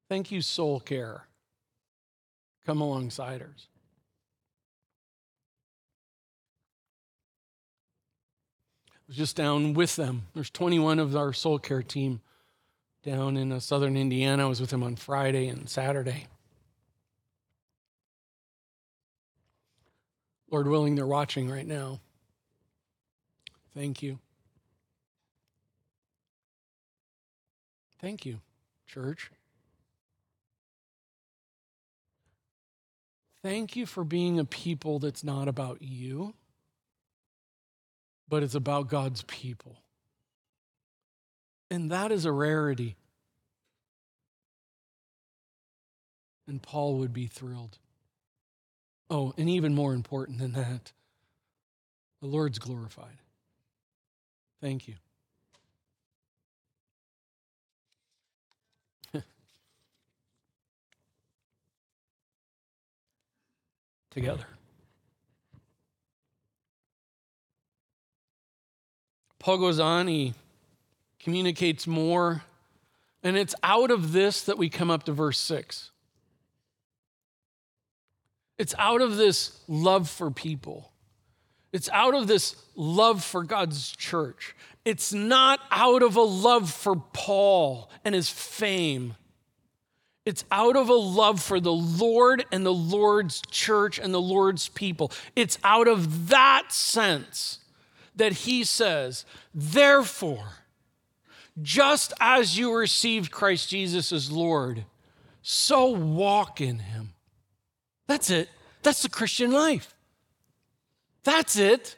Thank 0.09 0.31
you, 0.31 0.41
Soul 0.41 0.81
Care. 0.81 1.27
Come 2.65 2.81
alongside 2.81 3.43
us. 3.43 3.67
Was 9.07 9.17
just 9.17 9.37
down 9.37 9.75
with 9.75 9.97
them. 9.97 10.27
There's 10.35 10.51
21 10.51 10.99
of 10.99 11.17
our 11.17 11.33
Soul 11.33 11.59
Care 11.59 11.83
team 11.83 12.21
down 13.05 13.37
in 13.37 13.53
uh, 13.53 13.61
southern 13.61 13.97
Indiana. 13.97 14.45
I 14.45 14.49
was 14.49 14.61
with 14.61 14.71
them 14.71 14.83
on 14.83 14.97
Friday 14.97 15.49
and 15.49 15.69
Saturday. 15.69 16.27
Lord 20.51 20.69
willing, 20.69 20.95
they're 20.95 21.07
watching 21.07 21.51
right 21.51 21.67
now. 21.67 22.01
Thank 23.75 24.03
you. 24.03 24.19
Thank 28.01 28.25
you, 28.25 28.41
church. 28.87 29.31
Thank 33.43 33.77
you 33.77 33.87
for 33.87 34.03
being 34.03 34.39
a 34.39 34.45
people 34.45 34.99
that's 34.99 35.23
not 35.23 35.47
about 35.47 35.81
you, 35.81 36.35
but 38.29 38.43
it's 38.43 38.55
about 38.55 38.89
God's 38.89 39.23
people. 39.23 39.83
And 41.71 41.91
that 41.91 42.13
is 42.13 42.25
a 42.25 42.33
rarity. 42.33 42.97
And 46.47 46.63
Paul 46.63 46.99
would 46.99 47.13
be 47.13 47.27
thrilled. 47.27 47.79
Oh, 49.11 49.35
and 49.37 49.49
even 49.49 49.75
more 49.75 49.95
important 49.95 50.39
than 50.39 50.53
that, 50.53 50.93
the 52.21 52.27
Lord's 52.27 52.59
glorified. 52.59 53.19
Thank 54.61 54.89
you. 54.89 54.95
Together. 64.11 64.56
Paul 69.47 69.59
goes 69.59 69.79
on, 69.79 70.09
he 70.09 70.35
communicates 71.21 71.87
more, 71.87 72.43
and 73.23 73.37
it's 73.37 73.55
out 73.63 73.93
of 73.93 74.11
this 74.11 74.43
that 74.43 74.59
we 74.59 74.69
come 74.69 74.91
up 74.91 75.05
to 75.05 75.13
verse 75.13 75.39
6. 75.39 75.93
It's 78.59 78.75
out 78.77 79.03
of 79.03 79.17
this 79.17 79.61
love 79.69 80.11
for 80.11 80.33
people. 80.33 80.91
It's 81.73 81.89
out 81.91 82.17
of 82.17 82.27
this 82.27 82.57
love 82.75 83.23
for 83.23 83.45
God's 83.45 83.93
church. 83.93 84.57
It's 84.85 85.13
not 85.13 85.61
out 85.71 86.03
of 86.03 86.17
a 86.17 86.23
love 86.23 86.69
for 86.69 86.97
Paul 86.97 87.89
and 88.05 88.17
his 88.17 88.29
fame. 88.29 89.15
It's 90.25 90.45
out 90.51 90.75
of 90.75 90.89
a 90.89 90.95
love 90.95 91.41
for 91.41 91.61
the 91.61 91.73
Lord 91.73 92.45
and 92.51 92.67
the 92.67 92.75
Lord's 92.75 93.43
church 93.49 94.01
and 94.01 94.13
the 94.13 94.21
Lord's 94.21 94.67
people. 94.71 95.13
It's 95.37 95.57
out 95.63 95.87
of 95.87 96.31
that 96.31 96.73
sense 96.73 97.61
that 98.17 98.33
he 98.33 98.65
says, 98.65 99.25
therefore, 99.55 100.49
just 101.63 102.13
as 102.21 102.59
you 102.59 102.75
received 102.75 103.31
Christ 103.31 103.71
Jesus 103.71 104.13
as 104.13 104.31
Lord, 104.31 104.85
so 105.43 105.89
walk 105.89 106.61
in 106.61 106.81
him. 106.81 107.13
That's 108.07 108.31
it. 108.31 108.49
That's 108.83 109.03
the 109.03 109.09
Christian 109.09 109.53
life. 109.53 109.95
That's 111.25 111.57
it. 111.57 111.97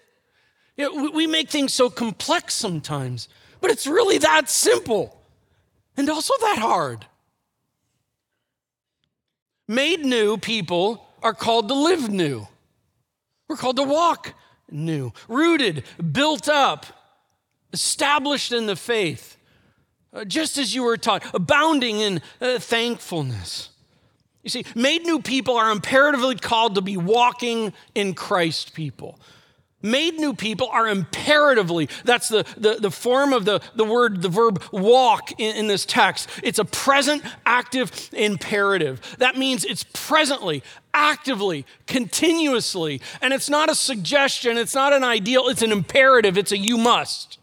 we 0.77 1.27
make 1.27 1.51
things 1.51 1.75
so 1.75 1.91
complex 1.91 2.55
sometimes, 2.55 3.29
but 3.61 3.71
it's 3.71 3.87
really 3.87 4.19
that 4.19 4.49
simple 4.49 5.21
and 5.97 6.09
also 6.09 6.35
that 6.41 6.59
hard. 6.59 7.07
Made 9.67 10.05
new 10.05 10.39
people 10.39 11.05
are 11.23 11.35
called 11.35 11.69
to 11.69 11.75
live 11.75 12.09
new. 12.09 12.47
We're 13.49 13.57
called 13.57 13.77
to 13.77 13.83
walk 13.83 14.35
new, 14.71 15.13
rooted, 15.29 15.85
built 16.13 16.49
up, 16.49 16.87
established 17.73 18.53
in 18.53 18.67
the 18.67 18.77
faith, 18.77 19.37
uh, 20.13 20.25
just 20.25 20.59
as 20.59 20.75
you 20.75 20.83
were 20.83 20.97
taught, 20.97 21.23
abounding 21.35 22.01
in 22.01 22.21
uh, 22.41 22.59
thankfulness. 22.59 23.71
You 24.43 24.51
see, 24.51 24.65
made 24.75 25.03
new 25.05 25.21
people 25.21 25.57
are 25.57 25.71
imperatively 25.71 26.37
called 26.37 26.77
to 26.77 26.81
be 26.81 26.97
walking 26.97 27.73
in 27.95 28.15
Christ 28.15 28.73
people. 28.73 29.19
Made 29.81 30.15
new 30.15 30.35
people 30.35 30.69
are 30.73 30.89
imperatively, 30.89 31.89
that's 32.05 32.29
the, 32.29 32.45
the, 32.57 32.79
the 32.81 32.91
form 32.91 33.33
of 33.33 33.45
the, 33.45 33.61
the 33.77 33.85
word, 33.85 34.23
the 34.23 34.29
verb 34.29 34.63
walk 34.73 35.39
in, 35.39 35.55
in 35.55 35.67
this 35.69 35.85
text. 35.85 36.29
It's 36.43 36.59
a 36.59 36.65
present 36.65 37.23
active 37.47 38.11
imperative. 38.13 39.01
That 39.19 39.37
means 39.37 39.65
it's 39.65 39.85
presently, 39.93 40.65
actively, 40.99 41.65
continuously. 41.87 43.01
And 43.23 43.33
it's 43.33 43.49
not 43.49 43.71
a 43.71 43.75
suggestion, 43.75 44.59
it's 44.59 44.75
not 44.75 44.93
an 44.93 45.05
ideal, 45.05 45.49
it's 45.49 45.63
an 45.63 45.73
imperative, 45.73 46.37
it's 46.37 46.53
a 46.53 46.59
you 46.59 46.77
must. 46.77 47.39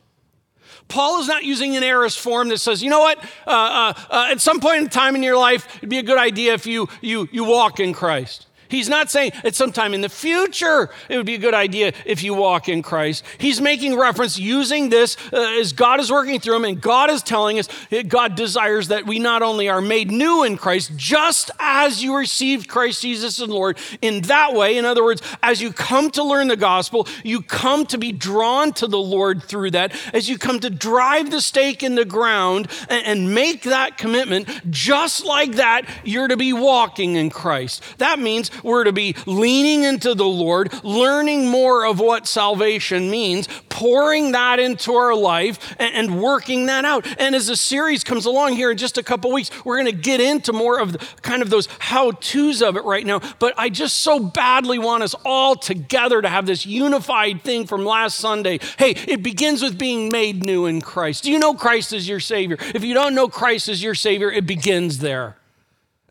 Paul 0.88 1.20
is 1.22 1.28
not 1.28 1.44
using 1.44 1.76
an 1.76 1.84
aorist 1.84 2.20
form 2.20 2.50
that 2.50 2.60
says, 2.60 2.84
you 2.84 2.90
know 2.90 3.00
what, 3.00 3.18
uh, 3.48 3.50
uh, 3.50 3.94
uh, 4.12 4.28
at 4.30 4.40
some 4.42 4.60
point 4.60 4.84
in 4.84 4.90
time 4.90 5.16
in 5.16 5.24
your 5.24 5.38
life, 5.38 5.78
it'd 5.78 5.90
be 5.90 5.98
a 5.98 6.04
good 6.04 6.20
idea 6.20 6.54
if 6.54 6.68
you, 6.68 6.88
you, 7.02 7.28
you 7.32 7.44
walk 7.44 7.80
in 7.80 7.94
Christ. 7.94 8.46
He's 8.76 8.90
not 8.90 9.10
saying 9.10 9.32
at 9.44 9.56
some 9.56 9.72
time 9.72 9.94
in 9.94 10.02
the 10.02 10.10
future 10.10 10.90
it 11.10 11.18
would 11.18 11.26
be 11.26 11.36
a 11.36 11.40
good 11.40 11.54
idea 11.54 11.94
if 12.06 12.24
you 12.24 12.34
walk 12.34 12.68
in 12.68 12.82
Christ. 12.82 13.24
He's 13.38 13.62
making 13.62 13.98
reference 13.98 14.38
using 14.38 14.90
this 14.90 15.18
uh, 15.32 15.38
as 15.60 15.74
God 15.74 16.00
is 16.00 16.12
working 16.12 16.40
through 16.40 16.58
him, 16.58 16.66
and 16.66 16.82
God 16.82 17.10
is 17.10 17.24
telling 17.24 17.58
us 17.58 17.70
God 18.08 18.36
desires 18.36 18.90
that 18.90 19.06
we 19.06 19.20
not 19.20 19.42
only 19.42 19.70
are 19.70 19.82
made 19.82 20.12
new 20.12 20.44
in 20.44 20.58
Christ, 20.58 20.92
just 20.96 21.52
as 21.60 22.04
you 22.04 22.16
received 22.18 22.68
Christ 22.68 23.02
Jesus 23.02 23.40
as 23.40 23.48
Lord. 23.48 23.78
In 24.02 24.22
that 24.24 24.54
way, 24.54 24.78
in 24.78 24.86
other 24.86 25.04
words, 25.04 25.22
as 25.42 25.62
you 25.62 25.72
come 25.72 26.12
to 26.12 26.24
learn 26.24 26.48
the 26.48 26.58
gospel, 26.58 27.08
you 27.24 27.42
come 27.42 27.86
to 27.88 27.98
be 27.98 28.12
drawn 28.12 28.74
to 28.74 28.88
the 28.88 29.00
Lord 29.00 29.44
through 29.44 29.72
that. 29.72 29.96
As 30.14 30.28
you 30.28 30.38
come 30.38 30.60
to 30.60 30.70
drive 30.70 31.32
the 31.32 31.42
stake 31.42 31.84
in 31.84 31.96
the 31.96 32.06
ground 32.06 32.68
and, 32.90 33.06
and 33.06 33.36
make 33.36 33.64
that 33.64 33.98
commitment, 33.98 34.50
just 34.70 35.24
like 35.26 35.54
that, 35.54 35.88
you're 36.04 36.28
to 36.28 36.38
be 36.38 36.54
walking 36.54 37.16
in 37.16 37.30
Christ. 37.30 37.82
That 37.98 38.20
means 38.20 38.50
we're 38.66 38.84
to 38.84 38.92
be 38.92 39.16
leaning 39.26 39.84
into 39.84 40.14
the 40.14 40.26
Lord, 40.26 40.74
learning 40.84 41.48
more 41.48 41.86
of 41.86 42.00
what 42.00 42.28
salvation 42.28 43.10
means, 43.10 43.48
pouring 43.70 44.32
that 44.32 44.60
into 44.60 44.94
our 44.94 45.16
life, 45.16 45.76
and, 45.80 45.94
and 45.96 46.22
working 46.22 46.66
that 46.66 46.86
out. 46.86 47.06
And 47.20 47.36
as 47.36 47.48
the 47.48 47.56
series 47.56 48.04
comes 48.04 48.26
along 48.26 48.54
here 48.54 48.72
in 48.72 48.78
just 48.78 48.98
a 48.98 49.04
couple 49.04 49.32
weeks, 49.32 49.52
we're 49.64 49.78
going 49.78 49.94
to 49.94 50.02
get 50.02 50.20
into 50.20 50.54
more 50.54 50.80
of 50.80 50.94
the, 50.94 50.98
kind 51.22 51.42
of 51.42 51.50
those 51.50 51.68
how 51.80 52.12
to's 52.12 52.62
of 52.62 52.76
it 52.76 52.84
right 52.84 53.06
now. 53.06 53.22
But 53.40 53.54
I 53.58 53.70
just 53.70 54.00
so 54.00 54.20
badly 54.20 54.80
want 54.80 55.04
us 55.04 55.16
all 55.26 55.56
together 55.56 56.22
to 56.22 56.30
have 56.30 56.46
this 56.46 56.66
unified 56.66 57.44
thing 57.44 57.68
from 57.68 57.86
last 57.86 58.18
Sunday. 58.18 58.60
Hey, 58.78 58.92
it 58.92 59.24
begins 59.24 59.62
with 59.62 59.78
being 59.78 60.10
made 60.10 60.44
new 60.44 60.66
in 60.66 60.82
Christ. 60.82 61.24
Do 61.24 61.32
you 61.32 61.40
know 61.40 61.54
Christ 61.54 61.94
is 61.94 62.08
your 62.08 62.20
Savior? 62.20 62.58
If 62.74 62.84
you 62.84 62.94
don't 62.94 63.16
know 63.16 63.28
Christ 63.28 63.70
is 63.70 63.84
your 63.84 63.96
Savior, 63.96 64.32
it 64.32 64.46
begins 64.46 65.00
there. 65.00 65.38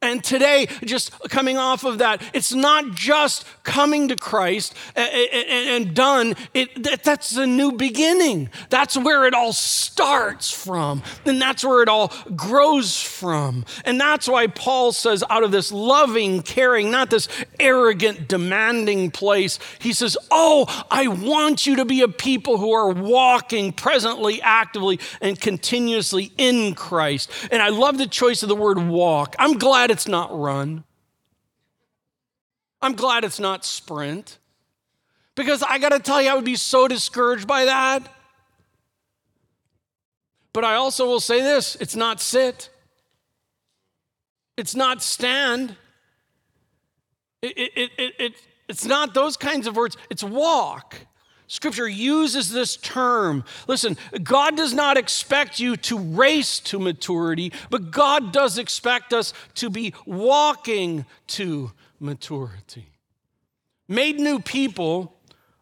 And 0.04 0.22
today, 0.22 0.68
just 0.84 1.12
coming 1.30 1.56
off 1.56 1.84
of 1.84 1.98
that, 1.98 2.22
it's 2.32 2.52
not 2.52 2.92
just 2.92 3.46
coming 3.62 4.08
to 4.08 4.16
Christ 4.16 4.74
and 4.94 5.94
done. 5.94 6.34
It, 6.52 7.02
that's 7.02 7.36
a 7.36 7.46
new 7.46 7.72
beginning. 7.72 8.50
That's 8.68 8.96
where 8.96 9.24
it 9.24 9.34
all 9.34 9.52
starts 9.52 10.50
from. 10.50 11.02
And 11.24 11.40
that's 11.40 11.64
where 11.64 11.82
it 11.82 11.88
all 11.88 12.12
grows 12.36 13.00
from. 13.00 13.64
And 13.84 14.00
that's 14.00 14.28
why 14.28 14.46
Paul 14.46 14.92
says, 14.92 15.24
out 15.30 15.42
of 15.42 15.50
this 15.50 15.72
loving, 15.72 16.42
caring, 16.42 16.90
not 16.90 17.10
this 17.10 17.28
arrogant, 17.58 18.28
demanding 18.28 19.10
place, 19.10 19.58
he 19.78 19.92
says, 19.92 20.16
Oh, 20.30 20.66
I 20.90 21.08
want 21.08 21.66
you 21.66 21.76
to 21.76 21.84
be 21.84 22.02
a 22.02 22.08
people 22.08 22.58
who 22.58 22.72
are 22.72 22.90
walking 22.90 23.72
presently, 23.72 24.42
actively, 24.42 25.00
and 25.20 25.40
continuously 25.40 26.32
in 26.36 26.74
Christ. 26.74 27.30
And 27.50 27.62
I 27.62 27.70
love 27.70 27.98
the 27.98 28.06
choice 28.06 28.42
of 28.42 28.48
the 28.48 28.56
word 28.56 28.78
walk. 28.78 29.34
I'm 29.38 29.58
glad 29.58 29.90
it's 29.94 30.08
not 30.08 30.36
run. 30.38 30.84
I'm 32.82 32.94
glad 32.94 33.24
it's 33.24 33.40
not 33.40 33.64
sprint. 33.64 34.38
Because 35.36 35.62
I 35.62 35.78
got 35.78 35.90
to 35.90 36.00
tell 36.00 36.20
you, 36.20 36.30
I 36.30 36.34
would 36.34 36.44
be 36.44 36.56
so 36.56 36.86
discouraged 36.86 37.46
by 37.46 37.64
that. 37.64 38.02
But 40.52 40.64
I 40.64 40.74
also 40.74 41.06
will 41.06 41.20
say 41.20 41.40
this 41.40 41.76
it's 41.76 41.96
not 41.96 42.20
sit, 42.20 42.70
it's 44.56 44.74
not 44.74 45.02
stand, 45.02 45.76
it, 47.42 47.56
it, 47.56 47.90
it, 47.98 48.14
it, 48.18 48.32
it's 48.68 48.84
not 48.84 49.14
those 49.14 49.36
kinds 49.36 49.66
of 49.66 49.76
words, 49.76 49.96
it's 50.10 50.22
walk. 50.22 50.96
Scripture 51.54 51.86
uses 51.86 52.50
this 52.50 52.76
term. 52.76 53.44
Listen, 53.68 53.96
God 54.24 54.56
does 54.56 54.74
not 54.74 54.96
expect 54.96 55.60
you 55.60 55.76
to 55.76 55.96
race 55.96 56.58
to 56.58 56.80
maturity, 56.80 57.52
but 57.70 57.92
God 57.92 58.32
does 58.32 58.58
expect 58.58 59.12
us 59.12 59.32
to 59.54 59.70
be 59.70 59.94
walking 60.04 61.06
to 61.28 61.70
maturity. 62.00 62.90
Made 63.86 64.18
new 64.18 64.40
people 64.40 65.16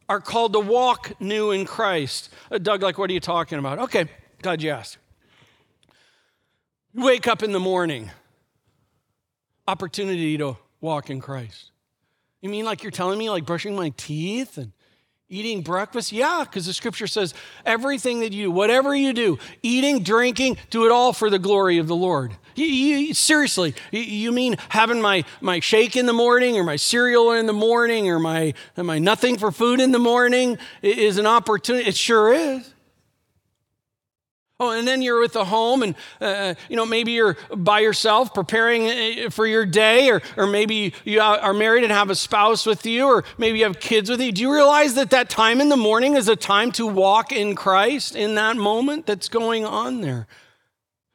are 0.08 0.18
called 0.18 0.54
to 0.54 0.60
walk 0.60 1.20
new 1.20 1.50
in 1.50 1.66
Christ. 1.66 2.30
Uh, 2.50 2.56
Doug, 2.56 2.82
like, 2.82 2.96
what 2.96 3.10
are 3.10 3.12
you 3.12 3.20
talking 3.20 3.58
about? 3.58 3.78
Okay, 3.80 4.06
God, 4.40 4.62
you 4.62 4.70
asked. 4.70 4.96
You 6.94 7.04
wake 7.04 7.28
up 7.28 7.42
in 7.42 7.52
the 7.52 7.60
morning, 7.60 8.10
opportunity 9.68 10.38
to 10.38 10.56
walk 10.80 11.10
in 11.10 11.20
Christ. 11.20 11.70
You 12.40 12.48
mean 12.48 12.64
like 12.64 12.82
you're 12.82 12.90
telling 12.90 13.18
me, 13.18 13.28
like 13.28 13.44
brushing 13.44 13.76
my 13.76 13.92
teeth 13.98 14.56
and 14.56 14.72
Eating 15.32 15.62
breakfast? 15.62 16.12
Yeah, 16.12 16.44
because 16.44 16.66
the 16.66 16.74
scripture 16.74 17.06
says 17.06 17.32
everything 17.64 18.20
that 18.20 18.34
you 18.34 18.44
do, 18.44 18.50
whatever 18.50 18.94
you 18.94 19.14
do, 19.14 19.38
eating, 19.62 20.02
drinking, 20.02 20.58
do 20.68 20.84
it 20.84 20.92
all 20.92 21.14
for 21.14 21.30
the 21.30 21.38
glory 21.38 21.78
of 21.78 21.88
the 21.88 21.96
Lord. 21.96 22.36
You, 22.54 22.66
you, 22.66 23.14
seriously, 23.14 23.74
you 23.92 24.30
mean 24.30 24.56
having 24.68 25.00
my, 25.00 25.24
my 25.40 25.60
shake 25.60 25.96
in 25.96 26.04
the 26.04 26.12
morning 26.12 26.58
or 26.58 26.64
my 26.64 26.76
cereal 26.76 27.32
in 27.32 27.46
the 27.46 27.54
morning 27.54 28.10
or 28.10 28.18
my, 28.18 28.52
am 28.76 28.90
I 28.90 28.96
my 28.96 28.98
nothing 28.98 29.38
for 29.38 29.50
food 29.50 29.80
in 29.80 29.90
the 29.90 29.98
morning 29.98 30.58
is 30.82 31.16
an 31.16 31.26
opportunity? 31.26 31.88
It 31.88 31.96
sure 31.96 32.30
is. 32.30 32.70
Oh, 34.62 34.70
and 34.70 34.86
then 34.86 35.02
you're 35.02 35.18
with 35.18 35.32
the 35.32 35.44
home, 35.44 35.82
and 35.82 35.96
uh, 36.20 36.54
you 36.68 36.76
know 36.76 36.86
maybe 36.86 37.10
you're 37.10 37.36
by 37.50 37.80
yourself 37.80 38.32
preparing 38.32 39.26
uh, 39.26 39.30
for 39.30 39.44
your 39.44 39.66
day, 39.66 40.08
or 40.08 40.22
or 40.36 40.46
maybe 40.46 40.94
you 41.04 41.20
are 41.20 41.52
married 41.52 41.82
and 41.82 41.92
have 41.92 42.10
a 42.10 42.14
spouse 42.14 42.64
with 42.64 42.86
you, 42.86 43.06
or 43.06 43.24
maybe 43.38 43.58
you 43.58 43.64
have 43.64 43.80
kids 43.80 44.08
with 44.08 44.20
you. 44.20 44.30
Do 44.30 44.40
you 44.40 44.54
realize 44.54 44.94
that 44.94 45.10
that 45.10 45.28
time 45.28 45.60
in 45.60 45.68
the 45.68 45.76
morning 45.76 46.14
is 46.14 46.28
a 46.28 46.36
time 46.36 46.70
to 46.72 46.86
walk 46.86 47.32
in 47.32 47.56
Christ 47.56 48.14
in 48.14 48.36
that 48.36 48.56
moment 48.56 49.04
that's 49.04 49.28
going 49.28 49.64
on 49.64 50.00
there? 50.00 50.28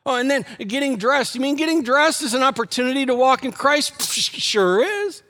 Oh, 0.06 0.18
and 0.18 0.30
then 0.30 0.46
getting 0.60 0.98
dressed. 0.98 1.34
You 1.34 1.40
mean 1.40 1.56
getting 1.56 1.84
dressed 1.84 2.24
is 2.24 2.34
an 2.34 2.44
opportunity 2.44 3.06
to 3.06 3.16
walk 3.16 3.46
in 3.46 3.54
Christ? 3.54 4.02
Sure 4.12 4.84
is 4.84 5.24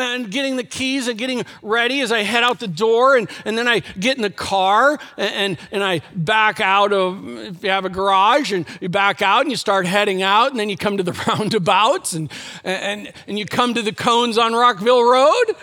and 0.00 0.30
getting 0.30 0.56
the 0.56 0.64
keys 0.64 1.08
and 1.08 1.18
getting 1.18 1.44
ready 1.62 2.00
as 2.00 2.12
I 2.12 2.22
head 2.22 2.42
out 2.42 2.60
the 2.60 2.68
door. 2.68 3.16
And, 3.16 3.28
and 3.44 3.56
then 3.56 3.68
I 3.68 3.80
get 3.98 4.16
in 4.16 4.22
the 4.22 4.30
car 4.30 4.98
and, 5.16 5.34
and, 5.34 5.58
and, 5.72 5.84
I 5.84 6.02
back 6.14 6.60
out 6.60 6.92
of, 6.92 7.26
if 7.26 7.64
you 7.64 7.70
have 7.70 7.84
a 7.84 7.88
garage, 7.90 8.52
and 8.52 8.66
you 8.80 8.88
back 8.88 9.22
out 9.22 9.42
and 9.42 9.50
you 9.50 9.56
start 9.56 9.86
heading 9.86 10.22
out. 10.22 10.50
And 10.50 10.60
then 10.60 10.68
you 10.68 10.76
come 10.76 10.96
to 10.96 11.02
the 11.02 11.12
roundabouts 11.28 12.12
and, 12.12 12.30
and, 12.64 13.12
and 13.26 13.38
you 13.38 13.46
come 13.46 13.74
to 13.74 13.82
the 13.82 13.92
cones 13.92 14.38
on 14.38 14.52
Rockville 14.52 15.04
Road. 15.04 15.56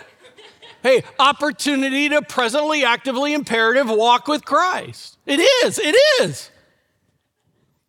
Hey, 0.82 1.02
opportunity 1.18 2.08
to 2.08 2.22
presently, 2.22 2.84
actively, 2.84 3.34
imperative 3.34 3.88
walk 3.88 4.28
with 4.28 4.44
Christ. 4.44 5.18
It 5.26 5.40
is, 5.40 5.78
it 5.78 5.96
is. 6.20 6.50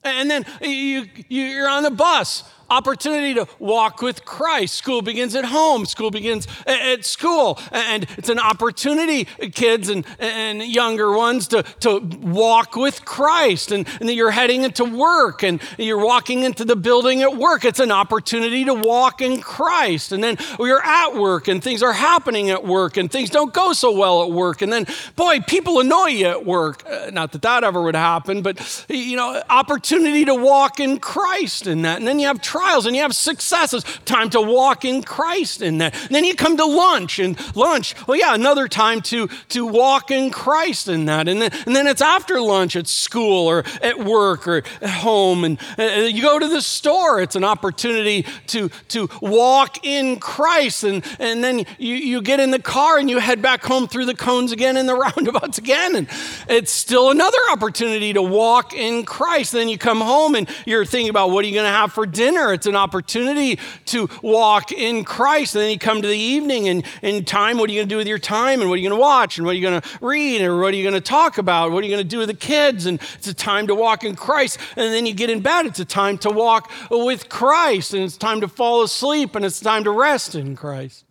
And 0.04 0.30
then 0.30 0.46
you, 0.62 1.06
you're 1.28 1.70
on 1.70 1.84
the 1.84 1.92
bus 1.92 2.44
opportunity 2.70 3.34
to 3.36 3.48
walk 3.60 4.02
with 4.02 4.26
Christ. 4.26 4.76
School 4.76 5.02
begins 5.02 5.36
at 5.36 5.46
home, 5.46 5.86
school 5.86 6.12
begins 6.12 6.48
at 6.66 7.06
school. 7.06 7.60
And 7.72 8.06
it's 8.18 8.30
an 8.30 8.40
opportunity, 8.40 9.26
kids 9.54 9.90
and, 9.90 10.06
and 10.20 10.62
younger 10.64 11.12
ones, 11.12 11.48
to, 11.50 11.64
to 11.82 12.00
walk 12.00 12.76
with 12.76 13.06
Christ. 13.06 13.72
And, 13.72 13.88
and 14.00 14.10
you're 14.10 14.32
heading 14.32 14.64
into 14.64 14.86
work 14.86 15.44
and 15.44 15.62
you're 15.78 16.04
walking 16.04 16.44
into 16.44 16.66
the 16.66 16.76
building 16.76 17.22
at 17.22 17.36
work. 17.38 17.66
It's 17.66 17.80
an 17.80 17.92
opportunity 17.92 18.66
to 18.66 18.74
walk 18.74 19.22
in 19.22 19.42
Christ. 19.42 20.12
And 20.12 20.24
then 20.24 20.38
you're 20.60 20.86
at 20.86 21.16
work 21.16 21.48
and 21.48 21.64
things 21.64 21.84
are 21.84 21.94
happening 21.94 22.50
at 22.50 22.64
work 22.64 22.98
and 22.98 23.12
things 23.12 23.30
don't 23.30 23.54
go 23.54 23.74
so 23.74 23.92
well 23.92 24.24
at 24.24 24.32
work. 24.32 24.62
And 24.62 24.72
then, 24.72 24.86
boy, 25.16 25.40
people 25.42 25.80
annoy 25.80 26.08
you 26.08 26.28
at 26.28 26.46
work. 26.46 26.84
Uh, 26.90 27.10
not 27.12 27.32
that 27.32 27.42
that 27.42 27.64
ever 27.64 27.82
would 27.82 27.96
happen, 27.96 28.42
but, 28.42 28.86
you 28.90 29.16
know, 29.16 29.42
opportunity 29.50 30.26
to 30.26 30.36
walk 30.36 30.80
in 30.80 31.00
Christ 31.00 31.68
in 31.68 31.82
that. 31.84 31.98
And 31.98 32.08
then 32.08 32.20
you 32.20 32.28
have 32.28 32.42
trials 32.60 32.86
and 32.86 32.96
you 32.96 33.02
have 33.02 33.16
successes. 33.16 33.84
Time 34.04 34.30
to 34.32 34.42
walk 34.42 34.84
in 34.84 35.02
Christ 35.02 35.62
in 35.62 35.78
that. 35.78 35.96
And 36.06 36.16
then 36.16 36.26
you 36.26 36.36
come 36.36 36.58
to 36.58 36.66
lunch 36.66 37.18
and 37.18 37.38
lunch. 37.56 37.96
Well, 38.06 38.18
yeah, 38.18 38.36
another 38.36 38.68
time 38.68 39.02
to, 39.04 39.28
to 39.50 39.66
walk 39.66 40.12
in 40.12 40.30
Christ 40.30 40.90
in 40.90 41.06
that. 41.06 41.30
And 41.30 41.42
then, 41.42 41.52
and 41.66 41.76
then 41.76 41.88
it's 41.88 42.02
after 42.02 42.42
lunch 42.42 42.76
at 42.76 42.88
school 42.88 43.48
or 43.48 43.64
at 43.82 44.00
work 44.00 44.46
or 44.46 44.58
at 44.82 44.90
home. 44.90 45.46
And 45.46 45.58
uh, 45.78 45.84
you 45.84 46.22
go 46.22 46.38
to 46.38 46.48
the 46.48 46.62
store. 46.62 47.22
It's 47.22 47.38
an 47.38 47.46
opportunity 47.46 48.26
to, 48.48 48.70
to 48.90 49.10
walk 49.22 49.86
in 49.86 50.20
Christ. 50.20 50.84
And, 50.84 51.06
and 51.18 51.42
then 51.42 51.60
you, 51.78 51.96
you 51.96 52.22
get 52.22 52.42
in 52.42 52.52
the 52.52 52.60
car 52.60 52.98
and 52.98 53.10
you 53.10 53.20
head 53.20 53.42
back 53.42 53.64
home 53.64 53.88
through 53.88 54.06
the 54.06 54.16
cones 54.16 54.52
again 54.52 54.76
and 54.76 54.90
the 54.90 54.96
roundabouts 55.16 55.58
again. 55.58 55.96
And 55.96 56.08
it's 56.50 56.72
still 56.72 57.10
another 57.10 57.38
opportunity 57.54 58.12
to 58.14 58.22
walk 58.22 58.74
in 58.74 59.06
Christ. 59.06 59.54
Then 59.54 59.70
you 59.70 59.78
come 59.78 60.02
home 60.02 60.36
and 60.36 60.50
you're 60.66 60.84
thinking 60.84 61.10
about 61.10 61.32
what 61.32 61.46
are 61.46 61.48
you 61.48 61.54
going 61.54 61.66
to 61.66 61.72
have 61.72 61.94
for 61.94 62.06
dinner? 62.06 62.49
It's 62.54 62.68
an 62.68 62.76
opportunity 62.76 63.60
to 63.86 64.10
walk 64.22 64.72
in 64.72 65.04
Christ. 65.04 65.56
And 65.56 65.64
then 65.64 65.72
you 65.72 65.80
come 65.80 66.02
to 66.02 66.08
the 66.08 66.18
evening 66.18 66.68
and 66.68 66.84
in 67.02 67.26
time, 67.26 67.58
what 67.58 67.70
are 67.70 67.74
you 67.74 67.80
going 67.80 67.90
to 67.90 67.94
do 67.94 67.98
with 67.98 68.08
your 68.08 68.20
time? 68.20 68.62
And 68.62 68.70
what 68.70 68.76
are 68.76 68.82
you 68.82 68.90
going 68.90 68.98
to 68.98 69.02
watch? 69.02 69.38
And 69.38 69.46
what 69.46 69.52
are 69.52 69.60
you 69.60 69.62
going 69.62 69.82
to 69.82 69.90
read? 70.02 70.42
And 70.42 70.60
what 70.60 70.74
are 70.74 70.78
you 70.78 70.84
going 70.84 70.94
to 70.94 71.02
talk 71.02 71.38
about? 71.38 71.72
What 71.72 71.84
are 71.84 71.88
you 71.88 71.94
going 71.94 72.04
to 72.04 72.10
do 72.10 72.20
with 72.20 72.28
the 72.28 72.34
kids? 72.34 72.86
And 72.86 73.02
it's 73.16 73.28
a 73.28 73.34
time 73.34 73.68
to 73.68 73.76
walk 73.76 74.04
in 74.04 74.16
Christ. 74.16 74.58
And 74.76 74.94
then 74.94 75.06
you 75.06 75.14
get 75.14 75.30
in 75.30 75.42
bed. 75.42 75.66
It's 75.66 75.80
a 75.80 75.86
time 75.86 76.18
to 76.20 76.30
walk 76.30 76.72
with 76.90 77.30
Christ. 77.30 77.94
And 77.94 78.04
it's 78.04 78.18
time 78.18 78.42
to 78.42 78.48
fall 78.48 78.84
asleep. 78.84 79.36
And 79.36 79.46
it's 79.46 79.60
time 79.60 79.84
to 79.84 79.92
rest 79.92 80.36
in 80.36 80.56
Christ. 80.56 81.06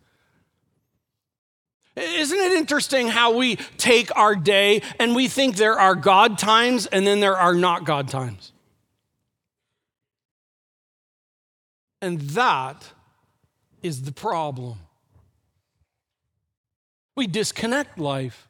Isn't 1.95 2.39
it 2.39 2.53
interesting 2.53 3.09
how 3.09 3.35
we 3.35 3.57
take 3.77 4.15
our 4.15 4.35
day 4.35 4.81
and 4.99 5.15
we 5.15 5.27
think 5.27 5.57
there 5.57 5.77
are 5.77 5.95
God 5.95 6.37
times 6.37 6.85
and 6.85 7.05
then 7.05 7.19
there 7.19 7.35
are 7.35 7.53
not 7.53 7.83
God 7.83 8.07
times? 8.07 8.53
And 12.01 12.21
that 12.21 12.93
is 13.81 14.03
the 14.03 14.11
problem. 14.11 14.79
We 17.15 17.27
disconnect 17.27 17.97
life. 17.97 18.47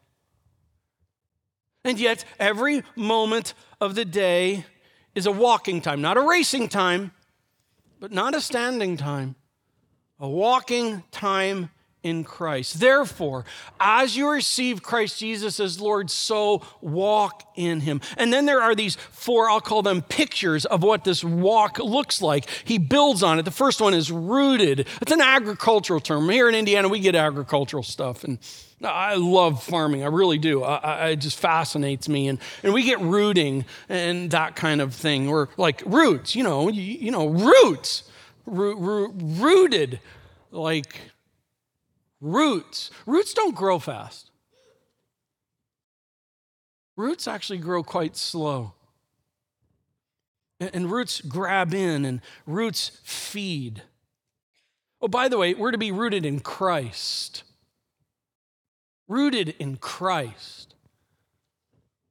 And 1.83 1.99
yet, 1.99 2.25
every 2.39 2.83
moment 2.95 3.53
of 3.81 3.95
the 3.95 4.05
day 4.05 4.65
is 5.15 5.25
a 5.25 5.31
walking 5.31 5.81
time, 5.81 6.01
not 6.01 6.17
a 6.17 6.21
racing 6.21 6.69
time, 6.69 7.11
but 7.99 8.11
not 8.11 8.35
a 8.35 8.41
standing 8.41 8.97
time, 8.97 9.35
a 10.19 10.29
walking 10.29 11.03
time 11.11 11.69
in 12.03 12.23
Christ. 12.23 12.79
Therefore, 12.79 13.45
as 13.79 14.15
you 14.15 14.29
receive 14.29 14.81
Christ 14.81 15.19
Jesus 15.19 15.59
as 15.59 15.79
Lord, 15.79 16.09
so 16.09 16.61
walk 16.81 17.43
in 17.55 17.81
him. 17.81 18.01
And 18.17 18.31
then 18.31 18.45
there 18.45 18.61
are 18.61 18.75
these 18.75 18.95
four, 18.95 19.49
I'll 19.49 19.61
call 19.61 19.81
them 19.81 20.01
pictures 20.01 20.65
of 20.65 20.81
what 20.81 21.03
this 21.03 21.23
walk 21.23 21.77
looks 21.79 22.21
like. 22.21 22.49
He 22.63 22.77
builds 22.77 23.21
on 23.21 23.39
it. 23.39 23.43
The 23.43 23.51
first 23.51 23.81
one 23.81 23.93
is 23.93 24.11
rooted. 24.11 24.87
It's 25.01 25.11
an 25.11 25.21
agricultural 25.21 25.99
term. 25.99 26.29
Here 26.29 26.47
in 26.47 26.55
Indiana, 26.55 26.87
we 26.87 26.99
get 26.99 27.15
agricultural 27.15 27.83
stuff. 27.83 28.23
And 28.23 28.39
I 28.81 29.15
love 29.15 29.61
farming. 29.61 30.03
I 30.03 30.07
really 30.07 30.37
do. 30.37 30.63
I, 30.63 30.75
I, 30.77 31.07
it 31.09 31.17
just 31.17 31.37
fascinates 31.37 32.07
me. 32.07 32.29
And, 32.29 32.39
and 32.63 32.73
we 32.73 32.83
get 32.83 33.01
rooting 33.01 33.65
and 33.89 34.31
that 34.31 34.55
kind 34.55 34.79
of 34.79 34.93
thing. 34.93 35.27
Or 35.27 35.49
like 35.57 35.83
roots, 35.85 36.35
you 36.35 36.43
know, 36.43 36.69
you, 36.69 36.81
you 36.81 37.11
know, 37.11 37.27
roots. 37.27 38.03
Root, 38.45 38.79
root, 38.79 39.11
rooted 39.15 39.99
like 40.51 40.99
Roots. 42.21 42.91
Roots 43.05 43.33
don't 43.33 43.55
grow 43.55 43.79
fast. 43.79 44.31
Roots 46.95 47.27
actually 47.27 47.59
grow 47.59 47.81
quite 47.81 48.17
slow. 48.17 48.73
And 50.59 50.91
roots 50.91 51.21
grab 51.21 51.73
in 51.73 52.03
and 52.03 52.21
roots 52.45 52.99
feed. 53.03 53.83
Oh, 55.01 55.07
by 55.07 55.29
the 55.29 55.37
way, 55.37 55.53
we're 55.53 55.71
to 55.71 55.77
be 55.77 55.93
rooted 55.93 56.25
in 56.25 56.41
Christ. 56.41 57.43
Rooted 59.07 59.55
in 59.59 59.77
Christ. 59.77 60.75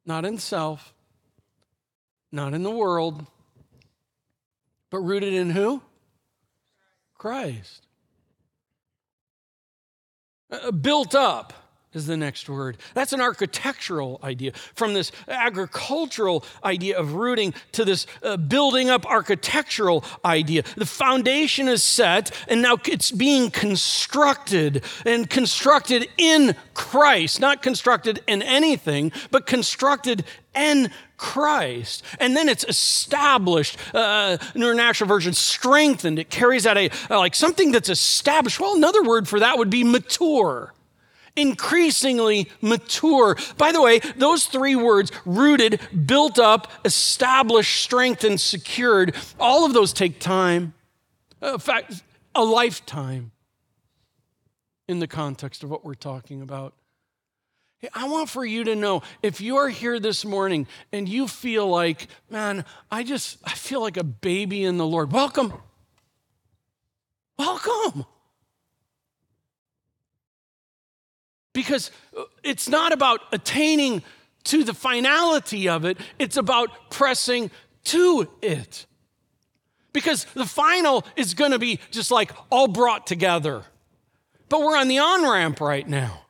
Not 0.07 0.25
in 0.25 0.39
self, 0.39 0.95
not 2.33 2.55
in 2.55 2.63
the 2.63 2.71
world, 2.71 3.27
but 4.89 5.01
rooted 5.01 5.35
in 5.35 5.51
who? 5.51 5.83
Christ. 7.13 7.88
Uh, 10.51 10.71
built 10.71 11.15
up 11.15 11.53
is 11.93 12.07
the 12.07 12.17
next 12.17 12.49
word. 12.49 12.77
That's 12.95 13.13
an 13.13 13.21
architectural 13.21 14.21
idea. 14.23 14.53
From 14.75 14.95
this 14.95 15.11
agricultural 15.27 16.45
idea 16.63 16.99
of 16.99 17.15
rooting 17.15 17.55
to 17.73 17.85
this 17.85 18.07
uh, 18.23 18.37
building 18.37 18.91
up 18.91 19.07
architectural 19.07 20.05
idea. 20.25 20.63
The 20.77 20.87
foundation 20.87 21.69
is 21.69 21.83
set 21.83 22.31
and 22.47 22.63
now 22.63 22.77
it's 22.87 23.11
being 23.11 23.51
constructed 23.51 24.85
and 25.05 25.29
constructed 25.29 26.09
in 26.19 26.55
Christ, 26.75 27.41
not 27.41 27.63
constructed 27.63 28.21
in 28.27 28.43
anything, 28.43 29.13
but 29.31 29.47
constructed 29.47 30.25
in 30.55 30.91
Christ. 31.19 32.03
And 32.19 32.35
then 32.35 32.49
it's 32.49 32.65
established, 32.65 33.77
uh, 33.95 34.39
International 34.55 35.07
Version, 35.07 35.35
strengthened. 35.35 36.19
It 36.19 36.31
carries 36.31 36.67
out 36.67 36.79
a, 36.79 36.89
like 37.11 37.35
something 37.35 37.73
that's 37.73 37.91
established. 37.91 38.59
Well, 38.59 38.75
another 38.75 39.03
word 39.03 39.29
for 39.29 39.41
that 39.41 39.59
would 39.59 39.69
be 39.69 39.85
mature. 39.85 40.73
increasingly 41.37 42.49
mature. 42.61 43.37
By 43.57 43.73
the 43.73 43.81
way, 43.81 44.01
those 44.17 44.47
three 44.47 44.77
words 44.77 45.13
rooted, 45.25 45.81
built 46.07 46.39
up, 46.39 46.71
established, 46.85 47.81
strengthened, 47.81 48.41
secured 48.41 49.15
all 49.39 49.65
of 49.65 49.73
those 49.73 49.93
take 49.93 50.19
time. 50.19 50.75
Uh, 51.43 51.55
in 51.55 51.59
fact, 51.61 52.03
a 52.35 52.45
lifetime 52.45 53.31
in 54.89 54.99
the 54.99 55.07
context 55.07 55.63
of 55.63 55.71
what 55.71 55.85
we're 55.85 55.95
talking 55.95 56.43
about. 56.43 56.75
I 57.95 58.09
want 58.09 58.29
for 58.29 58.45
you 58.45 58.65
to 58.65 58.75
know 58.75 59.03
if 59.23 59.41
you 59.41 59.57
are 59.57 59.69
here 59.69 60.01
this 60.01 60.25
morning 60.25 60.67
and 60.93 61.09
you 61.09 61.29
feel 61.29 61.69
like, 61.69 62.09
man, 62.29 62.65
I 62.91 63.05
just 63.05 63.39
I 63.45 63.51
feel 63.51 63.81
like 63.81 63.97
a 63.97 64.05
baby 64.05 64.65
in 64.65 64.79
the 64.79 64.87
Lord. 64.87 65.13
Welcome. 65.13 65.53
Welcome. 67.39 68.05
Because 71.53 71.91
it's 72.43 72.69
not 72.69 72.93
about 72.93 73.21
attaining 73.33 74.03
to 74.45 74.65
the 74.65 74.75
finality 74.75 75.69
of 75.69 75.85
it, 75.85 75.99
it's 76.19 76.37
about 76.37 76.91
pressing 76.91 77.51
to 77.85 78.29
it. 78.43 78.87
Because 79.93 80.25
the 80.35 80.47
final 80.47 81.05
is 81.17 81.35
going 81.35 81.53
to 81.53 81.59
be 81.59 81.81
just 81.91 82.11
like 82.11 82.33
all 82.51 82.69
brought 82.69 83.07
together. 83.07 83.63
But 84.49 84.61
we're 84.61 84.77
on 84.77 84.89
the 84.89 84.99
on 84.99 85.29
ramp 85.29 85.61
right 85.61 85.87
now. 85.87 86.23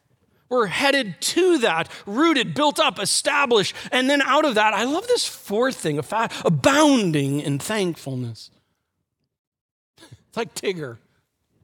We're 0.49 0.67
headed 0.67 1.21
to 1.21 1.59
that, 1.59 1.91
rooted, 2.07 2.55
built 2.55 2.81
up, 2.81 2.99
established. 2.99 3.75
And 3.93 4.09
then 4.09 4.23
out 4.23 4.45
of 4.45 4.55
that, 4.55 4.73
I 4.73 4.85
love 4.85 5.07
this 5.07 5.27
fourth 5.27 5.77
thing 5.77 5.99
abounding 6.45 7.41
in 7.41 7.59
thankfulness. 7.59 8.51
It's 10.29 10.37
like 10.37 10.55
Tigger. 10.55 10.99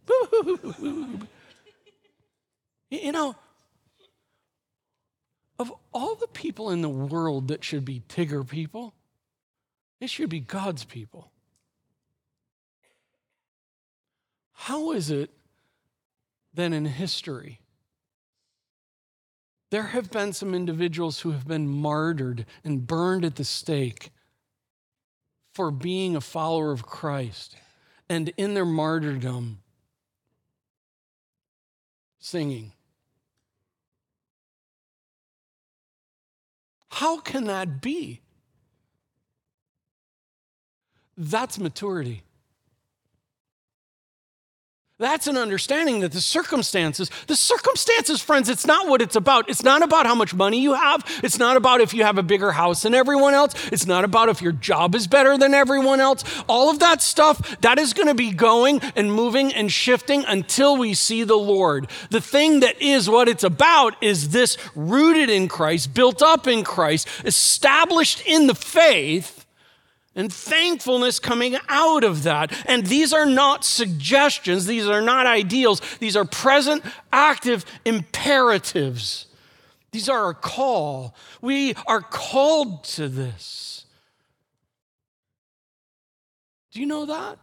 you 2.90 3.12
know, 3.12 3.34
of 5.58 5.72
all 5.92 6.14
the 6.14 6.26
people 6.28 6.70
in 6.70 6.82
the 6.82 6.88
world 6.88 7.48
that 7.48 7.64
should 7.64 7.84
be 7.84 8.02
Tigger 8.08 8.46
people, 8.46 8.92
it 10.00 10.10
should 10.10 10.28
be 10.28 10.40
God's 10.40 10.84
people. 10.84 11.30
How 14.52 14.92
is 14.92 15.10
it 15.10 15.30
then 16.52 16.72
in 16.72 16.84
history? 16.84 17.60
There 19.74 19.82
have 19.82 20.08
been 20.12 20.32
some 20.32 20.54
individuals 20.54 21.18
who 21.18 21.32
have 21.32 21.48
been 21.48 21.66
martyred 21.66 22.46
and 22.62 22.86
burned 22.86 23.24
at 23.24 23.34
the 23.34 23.42
stake 23.42 24.12
for 25.52 25.72
being 25.72 26.14
a 26.14 26.20
follower 26.20 26.70
of 26.70 26.86
Christ. 26.86 27.56
And 28.08 28.32
in 28.36 28.54
their 28.54 28.64
martyrdom, 28.64 29.58
singing. 32.20 32.70
How 36.90 37.18
can 37.18 37.46
that 37.46 37.82
be? 37.82 38.20
That's 41.16 41.58
maturity. 41.58 42.22
That's 45.04 45.26
an 45.26 45.36
understanding 45.36 46.00
that 46.00 46.12
the 46.12 46.20
circumstances, 46.22 47.10
the 47.26 47.36
circumstances, 47.36 48.22
friends, 48.22 48.48
it's 48.48 48.66
not 48.66 48.88
what 48.88 49.02
it's 49.02 49.16
about. 49.16 49.50
It's 49.50 49.62
not 49.62 49.82
about 49.82 50.06
how 50.06 50.14
much 50.14 50.32
money 50.32 50.62
you 50.62 50.72
have. 50.72 51.04
It's 51.22 51.38
not 51.38 51.58
about 51.58 51.82
if 51.82 51.92
you 51.92 52.04
have 52.04 52.16
a 52.16 52.22
bigger 52.22 52.52
house 52.52 52.84
than 52.84 52.94
everyone 52.94 53.34
else. 53.34 53.52
It's 53.70 53.84
not 53.86 54.04
about 54.04 54.30
if 54.30 54.40
your 54.40 54.52
job 54.52 54.94
is 54.94 55.06
better 55.06 55.36
than 55.36 55.52
everyone 55.52 56.00
else. 56.00 56.24
All 56.48 56.70
of 56.70 56.78
that 56.78 57.02
stuff, 57.02 57.60
that 57.60 57.78
is 57.78 57.92
going 57.92 58.08
to 58.08 58.14
be 58.14 58.30
going 58.30 58.80
and 58.96 59.12
moving 59.12 59.52
and 59.52 59.70
shifting 59.70 60.24
until 60.24 60.78
we 60.78 60.94
see 60.94 61.22
the 61.22 61.36
Lord. 61.36 61.86
The 62.08 62.22
thing 62.22 62.60
that 62.60 62.80
is 62.80 63.10
what 63.10 63.28
it's 63.28 63.44
about 63.44 64.02
is 64.02 64.30
this 64.30 64.56
rooted 64.74 65.28
in 65.28 65.48
Christ, 65.48 65.92
built 65.92 66.22
up 66.22 66.46
in 66.46 66.64
Christ, 66.64 67.08
established 67.26 68.22
in 68.24 68.46
the 68.46 68.54
faith 68.54 69.43
and 70.14 70.32
thankfulness 70.32 71.18
coming 71.18 71.56
out 71.68 72.04
of 72.04 72.22
that. 72.22 72.52
And 72.66 72.86
these 72.86 73.12
are 73.12 73.26
not 73.26 73.64
suggestions, 73.64 74.66
these 74.66 74.86
are 74.86 75.02
not 75.02 75.26
ideals, 75.26 75.80
these 75.98 76.16
are 76.16 76.24
present, 76.24 76.84
active 77.12 77.64
imperatives. 77.84 79.26
These 79.92 80.08
are 80.08 80.30
a 80.30 80.34
call. 80.34 81.14
We 81.40 81.74
are 81.86 82.00
called 82.00 82.82
to 82.84 83.08
this. 83.08 83.86
Do 86.72 86.80
you 86.80 86.86
know 86.86 87.06
that? 87.06 87.38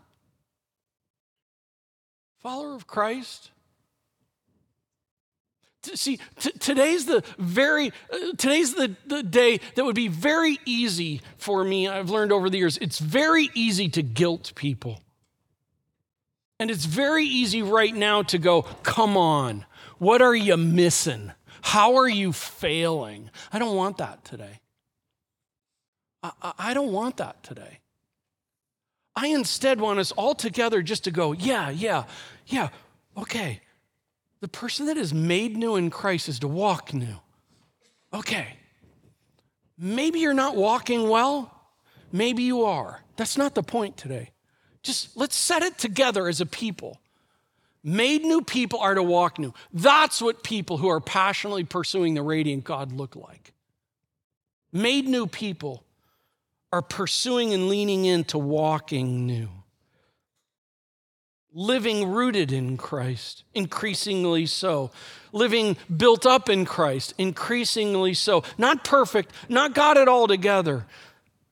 Follower 2.40 2.76
of 2.76 2.88
Christ? 2.88 3.52
See, 5.84 6.20
t- 6.40 6.52
today's 6.52 7.06
the 7.06 7.24
very 7.40 7.92
uh, 8.12 8.34
today's 8.38 8.76
the, 8.76 8.96
the 9.08 9.24
day 9.24 9.60
that 9.76 9.84
would 9.84 9.96
be 9.96 10.08
very 10.08 10.60
easy 10.66 11.22
for 11.38 11.64
me. 11.64 11.88
I've 11.88 12.12
learned 12.12 12.32
over 12.32 12.50
the 12.50 12.60
years, 12.60 12.78
it's 12.78 13.00
very 13.00 13.50
easy 13.56 13.90
to 13.90 14.04
guilt 14.04 14.54
people. 14.56 15.02
And 16.60 16.70
it's 16.70 16.86
very 16.86 17.26
easy 17.26 17.64
right 17.64 17.94
now 17.94 18.22
to 18.24 18.38
go, 18.38 18.62
come 18.84 19.18
on, 19.18 19.66
what 19.98 20.22
are 20.22 20.36
you 20.36 20.56
missing? 20.56 21.32
How 21.64 21.96
are 21.96 22.10
you 22.10 22.32
failing? 22.32 23.32
I 23.52 23.58
don't 23.58 23.76
want 23.76 23.98
that 23.98 24.24
today. 24.24 24.62
I, 26.22 26.32
I, 26.44 26.54
I 26.60 26.74
don't 26.76 26.92
want 26.92 27.18
that 27.18 27.42
today. 27.42 27.80
I 29.16 29.28
instead 29.28 29.82
want 29.82 29.98
us 29.98 30.12
all 30.12 30.36
together 30.36 30.84
just 30.84 31.06
to 31.06 31.12
go, 31.12 31.32
yeah, 31.32 31.72
yeah, 31.72 32.04
yeah, 32.46 32.70
okay 33.18 33.62
the 34.42 34.48
person 34.48 34.88
that 34.88 34.98
is 34.98 35.14
made 35.14 35.56
new 35.56 35.76
in 35.76 35.90
Christ 35.90 36.28
is 36.28 36.40
to 36.40 36.48
walk 36.48 36.94
new. 36.94 37.20
Okay. 38.14 38.48
Maybe 39.78 40.20
you're 40.20 40.34
not 40.34 40.56
walking 40.56 41.08
well. 41.08 41.56
Maybe 42.12 42.44
you 42.44 42.64
are. 42.64 43.02
That's 43.16 43.38
not 43.38 43.56
the 43.56 43.64
point 43.64 43.98
today. 43.98 44.32
Just 44.84 45.16
let's 45.16 45.36
set 45.36 45.62
it 45.62 45.78
together 45.78 46.28
as 46.28 46.42
a 46.42 46.46
people. 46.46 47.00
Made 47.84 48.24
new 48.24 48.42
people 48.42 48.80
are 48.80 48.96
to 48.96 49.04
walk 49.04 49.40
new. 49.40 49.54
That's 49.74 50.22
what 50.22 50.44
people 50.44 50.78
who 50.78 50.90
are 50.90 51.00
passionately 51.00 51.64
pursuing 51.64 52.16
the 52.16 52.22
radiant 52.22 52.64
God 52.64 52.92
look 52.92 53.16
like. 53.16 53.54
Made 54.74 55.08
new 55.08 55.28
people 55.28 55.84
are 56.72 56.82
pursuing 56.82 57.54
and 57.54 57.70
leaning 57.70 58.06
into 58.06 58.38
walking 58.38 59.26
new 59.26 59.50
living 61.54 62.10
rooted 62.10 62.52
in 62.52 62.78
Christ, 62.78 63.44
increasingly 63.54 64.46
so. 64.46 64.92
Living 65.34 65.78
built 65.96 66.26
up 66.26 66.50
in 66.50 66.66
Christ, 66.66 67.14
increasingly 67.18 68.14
so. 68.14 68.44
Not 68.58 68.84
perfect, 68.84 69.34
not 69.50 69.74
got 69.74 69.98
it 69.98 70.08
all 70.08 70.28
together, 70.28 70.86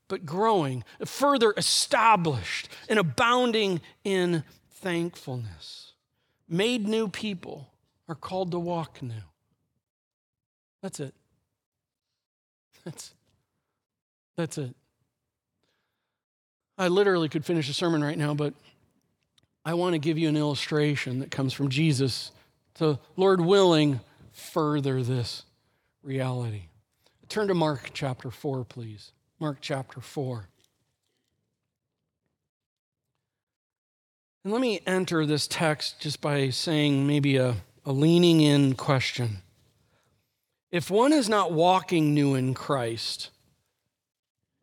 but 0.07 0.25
growing, 0.25 0.83
further 1.05 1.53
established, 1.57 2.69
and 2.87 2.99
abounding 2.99 3.81
in 4.03 4.43
thankfulness. 4.71 5.93
Made 6.47 6.87
new 6.87 7.07
people 7.07 7.69
are 8.07 8.15
called 8.15 8.51
to 8.51 8.59
walk 8.59 9.01
new. 9.01 9.13
That's 10.81 10.99
it. 10.99 11.13
That's, 12.85 13.13
that's 14.35 14.57
it. 14.57 14.75
I 16.77 16.87
literally 16.87 17.27
could 17.27 17.43
finish 17.45 17.69
a 17.69 17.73
sermon 17.73 18.01
right 18.01 18.17
now, 18.17 18.33
but 18.33 18.53
I 19.69 19.75
want 19.75 19.93
to 19.93 19.99
give 19.99 20.17
you 20.17 20.27
an 20.27 20.35
illustration 20.35 21.19
that 21.19 21.29
comes 21.29 21.53
from 21.53 21.69
Jesus 21.69 22.31
to, 22.73 22.97
Lord 23.15 23.39
willing, 23.39 23.99
further 24.31 25.03
this 25.03 25.43
reality. 26.01 26.63
Turn 27.27 27.49
to 27.49 27.53
Mark 27.53 27.91
chapter 27.93 28.31
4, 28.31 28.65
please. 28.65 29.11
Mark 29.39 29.59
chapter 29.61 30.01
4. 30.01 30.47
And 34.43 34.51
let 34.51 34.59
me 34.59 34.81
enter 34.87 35.27
this 35.27 35.45
text 35.45 35.99
just 35.99 36.19
by 36.19 36.49
saying 36.49 37.05
maybe 37.05 37.37
a, 37.37 37.57
a 37.85 37.91
leaning 37.91 38.41
in 38.41 38.73
question. 38.73 39.43
If 40.71 40.89
one 40.89 41.13
is 41.13 41.29
not 41.29 41.51
walking 41.51 42.15
new 42.15 42.33
in 42.33 42.55
Christ, 42.55 43.29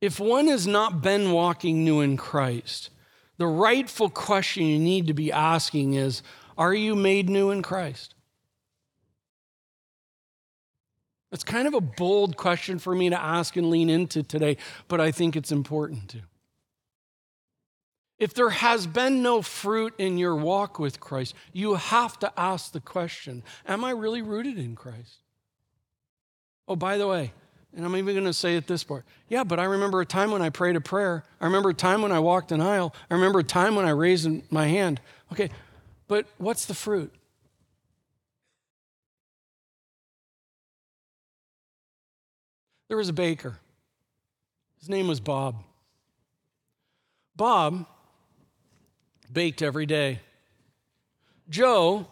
if 0.00 0.18
one 0.18 0.48
has 0.48 0.66
not 0.66 1.00
been 1.00 1.30
walking 1.30 1.84
new 1.84 2.00
in 2.00 2.16
Christ, 2.16 2.90
the 3.38 3.46
rightful 3.46 4.10
question 4.10 4.64
you 4.64 4.78
need 4.78 5.06
to 5.08 5.14
be 5.14 5.32
asking 5.32 5.94
is 5.94 6.22
Are 6.56 6.74
you 6.74 6.94
made 6.94 7.28
new 7.28 7.50
in 7.50 7.62
Christ? 7.62 8.14
It's 11.32 11.44
kind 11.44 11.66
of 11.66 11.74
a 11.74 11.80
bold 11.80 12.36
question 12.36 12.78
for 12.78 12.94
me 12.94 13.10
to 13.10 13.20
ask 13.20 13.56
and 13.56 13.68
lean 13.68 13.90
into 13.90 14.22
today, 14.22 14.56
but 14.88 15.00
I 15.00 15.10
think 15.10 15.36
it's 15.36 15.52
important 15.52 16.08
to. 16.10 16.20
If 18.18 18.32
there 18.32 18.50
has 18.50 18.86
been 18.86 19.22
no 19.22 19.42
fruit 19.42 19.92
in 19.98 20.16
your 20.16 20.34
walk 20.34 20.78
with 20.78 21.00
Christ, 21.00 21.34
you 21.52 21.74
have 21.74 22.18
to 22.20 22.32
ask 22.38 22.72
the 22.72 22.80
question 22.80 23.42
Am 23.66 23.84
I 23.84 23.90
really 23.90 24.22
rooted 24.22 24.58
in 24.58 24.74
Christ? 24.74 25.18
Oh, 26.68 26.76
by 26.76 26.96
the 26.96 27.06
way, 27.06 27.32
and 27.76 27.84
I'm 27.84 27.94
even 27.94 28.14
going 28.14 28.24
to 28.24 28.32
say 28.32 28.56
at 28.56 28.66
this 28.66 28.82
part, 28.82 29.04
yeah, 29.28 29.44
but 29.44 29.60
I 29.60 29.64
remember 29.64 30.00
a 30.00 30.06
time 30.06 30.30
when 30.30 30.40
I 30.40 30.48
prayed 30.48 30.76
a 30.76 30.80
prayer. 30.80 31.24
I 31.42 31.44
remember 31.44 31.68
a 31.68 31.74
time 31.74 32.00
when 32.00 32.10
I 32.10 32.18
walked 32.18 32.50
an 32.50 32.62
aisle. 32.62 32.94
I 33.10 33.14
remember 33.14 33.40
a 33.40 33.44
time 33.44 33.76
when 33.76 33.84
I 33.84 33.90
raised 33.90 34.28
my 34.50 34.66
hand. 34.66 34.98
Okay, 35.30 35.50
but 36.08 36.26
what's 36.38 36.64
the 36.64 36.72
fruit? 36.72 37.12
There 42.88 42.96
was 42.96 43.10
a 43.10 43.12
baker. 43.12 43.58
His 44.78 44.88
name 44.88 45.06
was 45.06 45.20
Bob. 45.20 45.62
Bob 47.36 47.84
baked 49.30 49.60
every 49.60 49.84
day. 49.84 50.20
Joe 51.50 52.06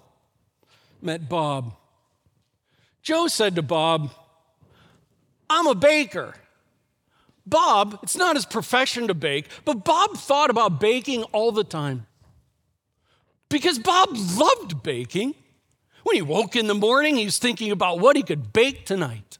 met 1.00 1.26
Bob. 1.26 1.74
Joe 3.02 3.28
said 3.28 3.54
to 3.54 3.62
Bob, 3.62 4.10
I'm 5.48 5.66
a 5.66 5.74
baker. 5.74 6.34
Bob, 7.46 7.98
it's 8.02 8.16
not 8.16 8.36
his 8.36 8.46
profession 8.46 9.08
to 9.08 9.14
bake, 9.14 9.48
but 9.64 9.84
Bob 9.84 10.16
thought 10.16 10.50
about 10.50 10.80
baking 10.80 11.24
all 11.24 11.52
the 11.52 11.64
time. 11.64 12.06
Because 13.48 13.78
Bob 13.78 14.10
loved 14.12 14.82
baking. 14.82 15.34
When 16.04 16.16
he 16.16 16.22
woke 16.22 16.56
in 16.56 16.66
the 16.66 16.74
morning, 16.74 17.16
he 17.16 17.24
was 17.24 17.38
thinking 17.38 17.70
about 17.70 17.98
what 17.98 18.16
he 18.16 18.22
could 18.22 18.52
bake 18.52 18.86
tonight. 18.86 19.38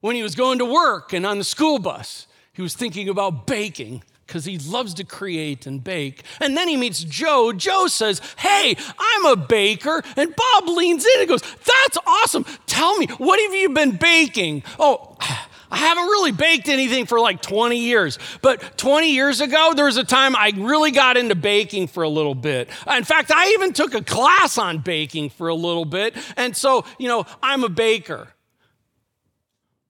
When 0.00 0.16
he 0.16 0.22
was 0.22 0.34
going 0.34 0.58
to 0.58 0.64
work 0.64 1.12
and 1.12 1.26
on 1.26 1.38
the 1.38 1.44
school 1.44 1.78
bus, 1.78 2.26
he 2.52 2.62
was 2.62 2.74
thinking 2.74 3.08
about 3.08 3.46
baking 3.46 4.02
because 4.30 4.44
he 4.44 4.58
loves 4.58 4.94
to 4.94 5.02
create 5.02 5.66
and 5.66 5.82
bake. 5.82 6.22
And 6.40 6.56
then 6.56 6.68
he 6.68 6.76
meets 6.76 7.02
Joe. 7.02 7.52
Joe 7.52 7.88
says, 7.88 8.22
Hey, 8.38 8.76
I'm 8.96 9.26
a 9.26 9.34
baker. 9.34 10.04
And 10.16 10.34
Bob 10.36 10.68
leans 10.68 11.04
in 11.04 11.22
and 11.22 11.28
goes, 11.28 11.42
That's 11.42 11.98
awesome. 12.06 12.46
Tell 12.66 12.96
me, 12.96 13.06
what 13.18 13.40
have 13.40 13.52
you 13.52 13.70
been 13.70 13.96
baking? 13.96 14.62
Oh, 14.78 15.16
I 15.72 15.76
haven't 15.76 16.04
really 16.04 16.32
baked 16.32 16.68
anything 16.68 17.06
for 17.06 17.20
like 17.20 17.42
20 17.42 17.78
years, 17.78 18.18
but 18.42 18.76
20 18.76 19.12
years 19.12 19.40
ago, 19.40 19.72
there 19.74 19.84
was 19.84 19.98
a 19.98 20.04
time 20.04 20.34
I 20.34 20.52
really 20.56 20.90
got 20.90 21.16
into 21.16 21.36
baking 21.36 21.86
for 21.86 22.02
a 22.02 22.08
little 22.08 22.34
bit. 22.34 22.68
In 22.88 23.04
fact, 23.04 23.30
I 23.32 23.52
even 23.52 23.72
took 23.72 23.94
a 23.94 24.02
class 24.02 24.58
on 24.58 24.78
baking 24.78 25.30
for 25.30 25.46
a 25.46 25.54
little 25.54 25.84
bit. 25.84 26.16
And 26.36 26.56
so, 26.56 26.84
you 26.98 27.06
know, 27.06 27.24
I'm 27.40 27.62
a 27.62 27.68
baker. 27.68 28.28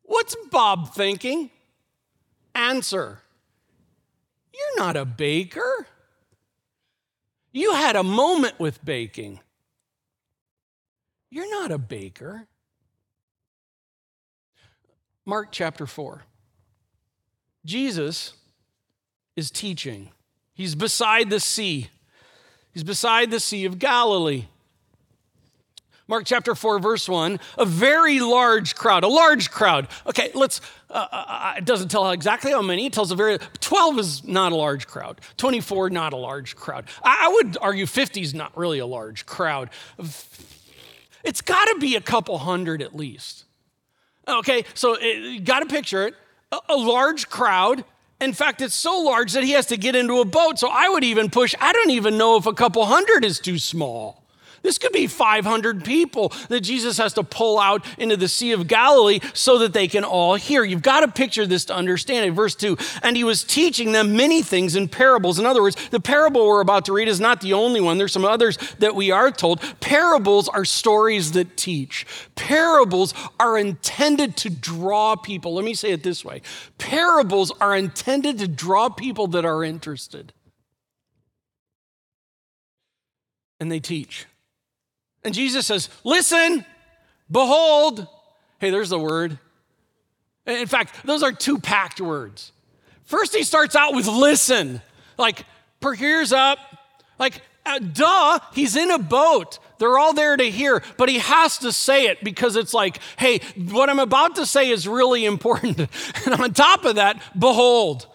What's 0.03 0.37
Bob 0.51 0.93
thinking? 0.93 1.49
Answer 2.55 3.23
You're 4.61 4.85
not 4.85 4.97
a 4.97 5.05
baker. 5.07 5.87
You 7.53 7.73
had 7.73 7.97
a 7.97 8.03
moment 8.03 8.61
with 8.61 8.85
baking. 8.85 9.41
You're 11.31 11.51
not 11.51 11.71
a 11.71 11.79
baker. 11.79 12.47
Mark 15.25 15.49
chapter 15.51 15.87
4. 15.87 16.25
Jesus 17.65 18.35
is 19.37 19.51
teaching. 19.51 20.11
He's 20.53 20.75
beside 20.75 21.31
the 21.31 21.41
sea. 21.41 21.89
He's 22.73 22.85
beside 22.85 23.31
the 23.31 23.41
Sea 23.41 23.65
of 23.65 23.79
Galilee. 23.79 24.47
Mark 26.11 26.25
chapter 26.27 26.57
4, 26.57 26.81
verse 26.81 27.09
1, 27.09 27.39
a 27.57 27.65
very 27.65 28.19
large 28.19 28.75
crowd, 28.75 29.05
a 29.05 29.09
large 29.09 29.49
crowd. 29.53 29.87
Okay, 30.09 30.33
let's, 30.35 30.61
uh, 30.91 31.07
uh, 31.13 31.25
uh 31.29 31.55
it 31.59 31.65
doesn't 31.65 31.89
tell 31.89 32.11
exactly 32.11 32.51
how 32.51 32.61
many. 32.61 32.87
It 32.87 32.93
tells 32.93 33.13
a 33.13 33.15
very, 33.15 33.39
12 33.61 33.99
is 34.01 34.25
not 34.25 34.51
a 34.51 34.57
large 34.57 34.89
crowd. 34.89 35.21
24, 35.37 35.89
not 35.91 36.13
a 36.13 36.17
large 36.17 36.57
crowd. 36.57 36.87
I, 37.05 37.27
I 37.27 37.29
would 37.29 37.57
argue 37.61 37.87
50 37.87 38.23
is 38.23 38.35
not 38.35 38.57
really 38.59 38.81
a 38.81 38.87
large 38.87 39.25
crowd. 39.25 39.71
It's 41.23 41.41
got 41.43 41.67
to 41.67 41.79
be 41.79 41.95
a 41.95 42.01
couple 42.01 42.39
hundred 42.39 42.83
at 42.83 42.97
least. 42.97 43.45
Okay, 44.27 44.65
so 44.75 44.97
it, 45.01 45.45
got 45.45 45.61
to 45.61 45.67
picture 45.67 46.09
it 46.09 46.15
a, 46.51 46.59
a 46.71 46.77
large 46.77 47.31
crowd. 47.31 47.85
In 48.21 48.33
fact, 48.33 48.61
it's 48.63 48.75
so 48.75 48.99
large 48.99 49.33
that 49.35 49.45
he 49.45 49.53
has 49.53 49.67
to 49.67 49.77
get 49.77 49.95
into 49.95 50.19
a 50.19 50.25
boat. 50.25 50.59
So 50.59 50.71
I 50.73 50.89
would 50.89 51.05
even 51.05 51.31
push, 51.31 51.55
I 51.61 51.73
don't 51.73 51.91
even 51.91 52.19
know 52.19 52.37
if 52.37 52.47
a 52.47 52.53
couple 52.53 52.85
hundred 52.85 53.25
is 53.25 53.39
too 53.39 53.59
small. 53.59 54.20
This 54.63 54.77
could 54.79 54.93
be 54.93 55.07
500 55.07 55.85
people 55.85 56.33
that 56.49 56.61
Jesus 56.61 56.99
has 56.99 57.15
to 57.15 57.23
pull 57.23 57.59
out 57.59 57.85
into 57.99 58.17
the 58.17 58.29
Sea 58.29 58.53
of 58.53 58.69
Galilee 58.69 59.21
so 59.33 59.59
that 59.59 59.73
they 59.73 59.89
can 59.89 60.05
all 60.05 60.35
hear. 60.35 60.65
You've 60.65 60.83
got 60.83 61.01
to 61.01 61.09
picture 61.09 61.47
this 61.47 61.65
to 61.67 61.75
understand 61.75 62.27
it. 62.27 62.33
Verse 62.33 62.55
2 62.55 62.77
And 63.03 63.17
he 63.17 63.25
was 63.25 63.43
teaching 63.43 63.93
them 63.93 64.17
many 64.17 64.43
things 64.43 64.77
in 64.77 64.89
parables. 64.89 65.39
In 65.39 65.47
other 65.47 65.63
words, 65.63 65.77
the 65.89 66.01
parable 66.01 66.47
we're 66.47 66.61
about 66.61 66.85
to 66.87 66.93
read 66.93 67.09
is 67.09 67.21
not 67.21 67.41
the 67.41 67.55
only 67.55 67.81
one, 67.81 67.99
there's 67.99 68.13
some 68.13 68.25
others 68.25 68.59
that 68.79 68.95
we 68.95 69.11
are 69.11 69.31
told. 69.31 69.61
Parables 69.81 70.49
are 70.49 70.65
stories 70.65 71.33
that 71.33 71.57
teach, 71.57 72.07
parables 72.35 73.15
are 73.39 73.57
intended 73.57 74.37
to 74.39 74.51
draw 74.51 75.17
people. 75.17 75.55
Let 75.55 75.65
me 75.65 75.75
say 75.75 75.91
it 75.93 76.03
this 76.03 76.25
way 76.25 76.43
parables 76.77 77.53
are 77.61 77.77
intended 77.77 78.39
to 78.39 78.49
draw 78.49 78.89
people 78.89 79.27
that 79.29 79.45
are 79.45 79.65
interested. 79.65 80.33
And 83.59 83.71
they 83.71 83.81
teach. 83.81 84.27
And 85.25 85.35
Jesus 85.35 85.67
says, 85.67 85.89
Listen, 86.05 86.65
behold. 87.31 88.07
Hey, 88.59 88.71
there's 88.71 88.91
the 88.91 88.99
word. 88.99 89.39
In 90.47 90.67
fact, 90.67 91.07
those 91.07 91.23
are 91.23 91.33
two 91.33 91.59
packed 91.59 92.01
words. 92.01 92.53
First, 93.05 93.35
he 93.35 93.43
starts 93.43 93.75
out 93.75 93.95
with 93.95 94.07
listen, 94.07 94.83
like, 95.19 95.45
per 95.81 95.95
ears 95.95 96.33
up. 96.33 96.59
Like, 97.19 97.41
uh, 97.67 97.79
duh, 97.79 98.39
he's 98.55 98.77
in 98.77 98.91
a 98.91 98.99
boat. 98.99 99.59
They're 99.79 99.99
all 99.99 100.13
there 100.13 100.37
to 100.37 100.51
hear, 100.51 100.83
but 100.97 101.09
he 101.09 101.19
has 101.19 101.59
to 101.59 101.73
say 101.73 102.07
it 102.07 102.23
because 102.23 102.57
it's 102.57 102.75
like, 102.75 102.99
hey, 103.19 103.41
what 103.71 103.89
I'm 103.89 103.99
about 103.99 104.37
to 104.37 104.47
say 104.47 104.71
is 104.71 104.87
really 104.87 105.25
important. 105.25 105.79
and 106.27 106.35
on 106.35 106.53
top 106.53 106.85
of 106.85 106.97
that, 106.97 107.21
behold, 107.39 108.07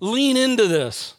lean 0.00 0.36
into 0.36 0.66
this. 0.66 1.14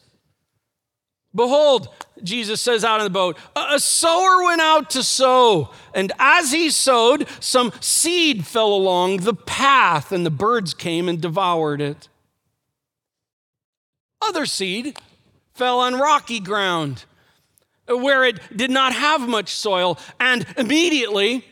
Behold, 1.34 1.88
Jesus 2.22 2.60
says 2.60 2.84
out 2.84 3.00
in 3.00 3.04
the 3.04 3.10
boat, 3.10 3.38
a 3.56 3.80
sower 3.80 4.44
went 4.44 4.60
out 4.60 4.90
to 4.90 5.02
sow, 5.02 5.70
and 5.94 6.12
as 6.18 6.52
he 6.52 6.70
sowed, 6.70 7.26
some 7.40 7.72
seed 7.80 8.46
fell 8.46 8.72
along 8.72 9.18
the 9.18 9.34
path, 9.34 10.12
and 10.12 10.26
the 10.26 10.30
birds 10.30 10.74
came 10.74 11.08
and 11.08 11.20
devoured 11.20 11.80
it. 11.80 12.08
Other 14.20 14.44
seed 14.44 14.98
fell 15.54 15.80
on 15.80 15.94
rocky 15.94 16.38
ground 16.38 17.06
where 17.88 18.24
it 18.24 18.38
did 18.56 18.70
not 18.70 18.92
have 18.92 19.28
much 19.28 19.54
soil, 19.54 19.98
and 20.20 20.46
immediately 20.56 21.44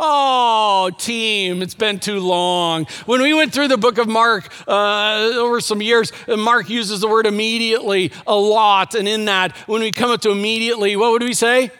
Oh, 0.00 0.90
team, 0.96 1.60
it's 1.60 1.74
been 1.74 1.98
too 1.98 2.20
long. 2.20 2.86
When 3.06 3.20
we 3.20 3.34
went 3.34 3.52
through 3.52 3.66
the 3.66 3.76
book 3.76 3.98
of 3.98 4.06
Mark 4.06 4.48
uh, 4.68 5.32
over 5.34 5.60
some 5.60 5.82
years, 5.82 6.12
Mark 6.28 6.70
uses 6.70 7.00
the 7.00 7.08
word 7.08 7.26
immediately 7.26 8.12
a 8.24 8.36
lot. 8.36 8.94
And 8.94 9.08
in 9.08 9.24
that, 9.24 9.56
when 9.66 9.80
we 9.80 9.90
come 9.90 10.10
up 10.10 10.20
to 10.20 10.30
immediately, 10.30 10.94
what 10.94 11.10
would 11.10 11.22
we 11.22 11.34
say? 11.34 11.72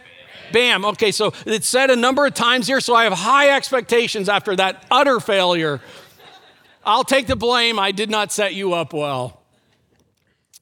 Bam. 0.52 0.84
Okay, 0.84 1.12
so 1.12 1.32
it's 1.46 1.68
said 1.68 1.90
a 1.90 1.96
number 1.96 2.26
of 2.26 2.34
times 2.34 2.66
here, 2.66 2.80
so 2.80 2.92
I 2.92 3.04
have 3.04 3.12
high 3.12 3.50
expectations 3.50 4.28
after 4.28 4.56
that 4.56 4.84
utter 4.90 5.20
failure. 5.20 5.80
I'll 6.84 7.04
take 7.04 7.28
the 7.28 7.36
blame. 7.36 7.78
I 7.78 7.92
did 7.92 8.10
not 8.10 8.32
set 8.32 8.52
you 8.52 8.72
up 8.72 8.92
well. 8.92 9.42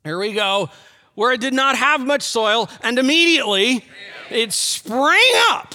Here 0.05 0.19
we 0.19 0.35
go. 0.35 0.69
Where 1.15 1.33
it 1.33 1.41
did 1.41 1.55
not 1.55 1.77
have 1.77 2.05
much 2.05 2.23
soil, 2.23 2.69
and 2.83 2.99
immediately 2.99 3.83
it 4.29 4.53
sprang 4.53 5.33
up 5.49 5.75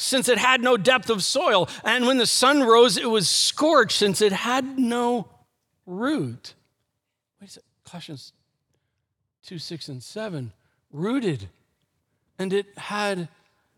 since 0.00 0.28
it 0.28 0.38
had 0.38 0.62
no 0.62 0.76
depth 0.76 1.10
of 1.10 1.22
soil. 1.22 1.68
And 1.84 2.06
when 2.06 2.18
the 2.18 2.26
sun 2.26 2.62
rose, 2.62 2.96
it 2.96 3.10
was 3.10 3.28
scorched, 3.28 3.96
since 3.96 4.20
it 4.20 4.32
had 4.32 4.78
no 4.78 5.28
root. 5.86 6.54
Wait 7.40 7.48
a 7.48 7.50
second. 7.50 7.68
Colossians 7.84 8.32
2 9.44 9.58
6 9.58 9.88
and 9.88 10.02
7. 10.02 10.52
Rooted, 10.92 11.48
and 12.38 12.52
it 12.52 12.66
had 12.76 13.28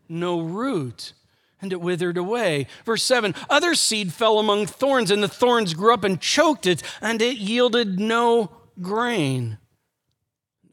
no 0.09 0.39
root 0.39 1.13
and 1.61 1.71
it 1.71 1.79
withered 1.79 2.17
away. 2.17 2.67
Verse 2.85 3.01
7 3.03 3.33
Other 3.49 3.73
seed 3.73 4.13
fell 4.13 4.37
among 4.37 4.67
thorns, 4.67 5.09
and 5.09 5.23
the 5.23 5.27
thorns 5.27 5.73
grew 5.73 5.93
up 5.93 6.03
and 6.03 6.19
choked 6.19 6.67
it, 6.67 6.83
and 7.01 7.21
it 7.21 7.37
yielded 7.37 7.99
no 7.99 8.51
grain. 8.81 9.57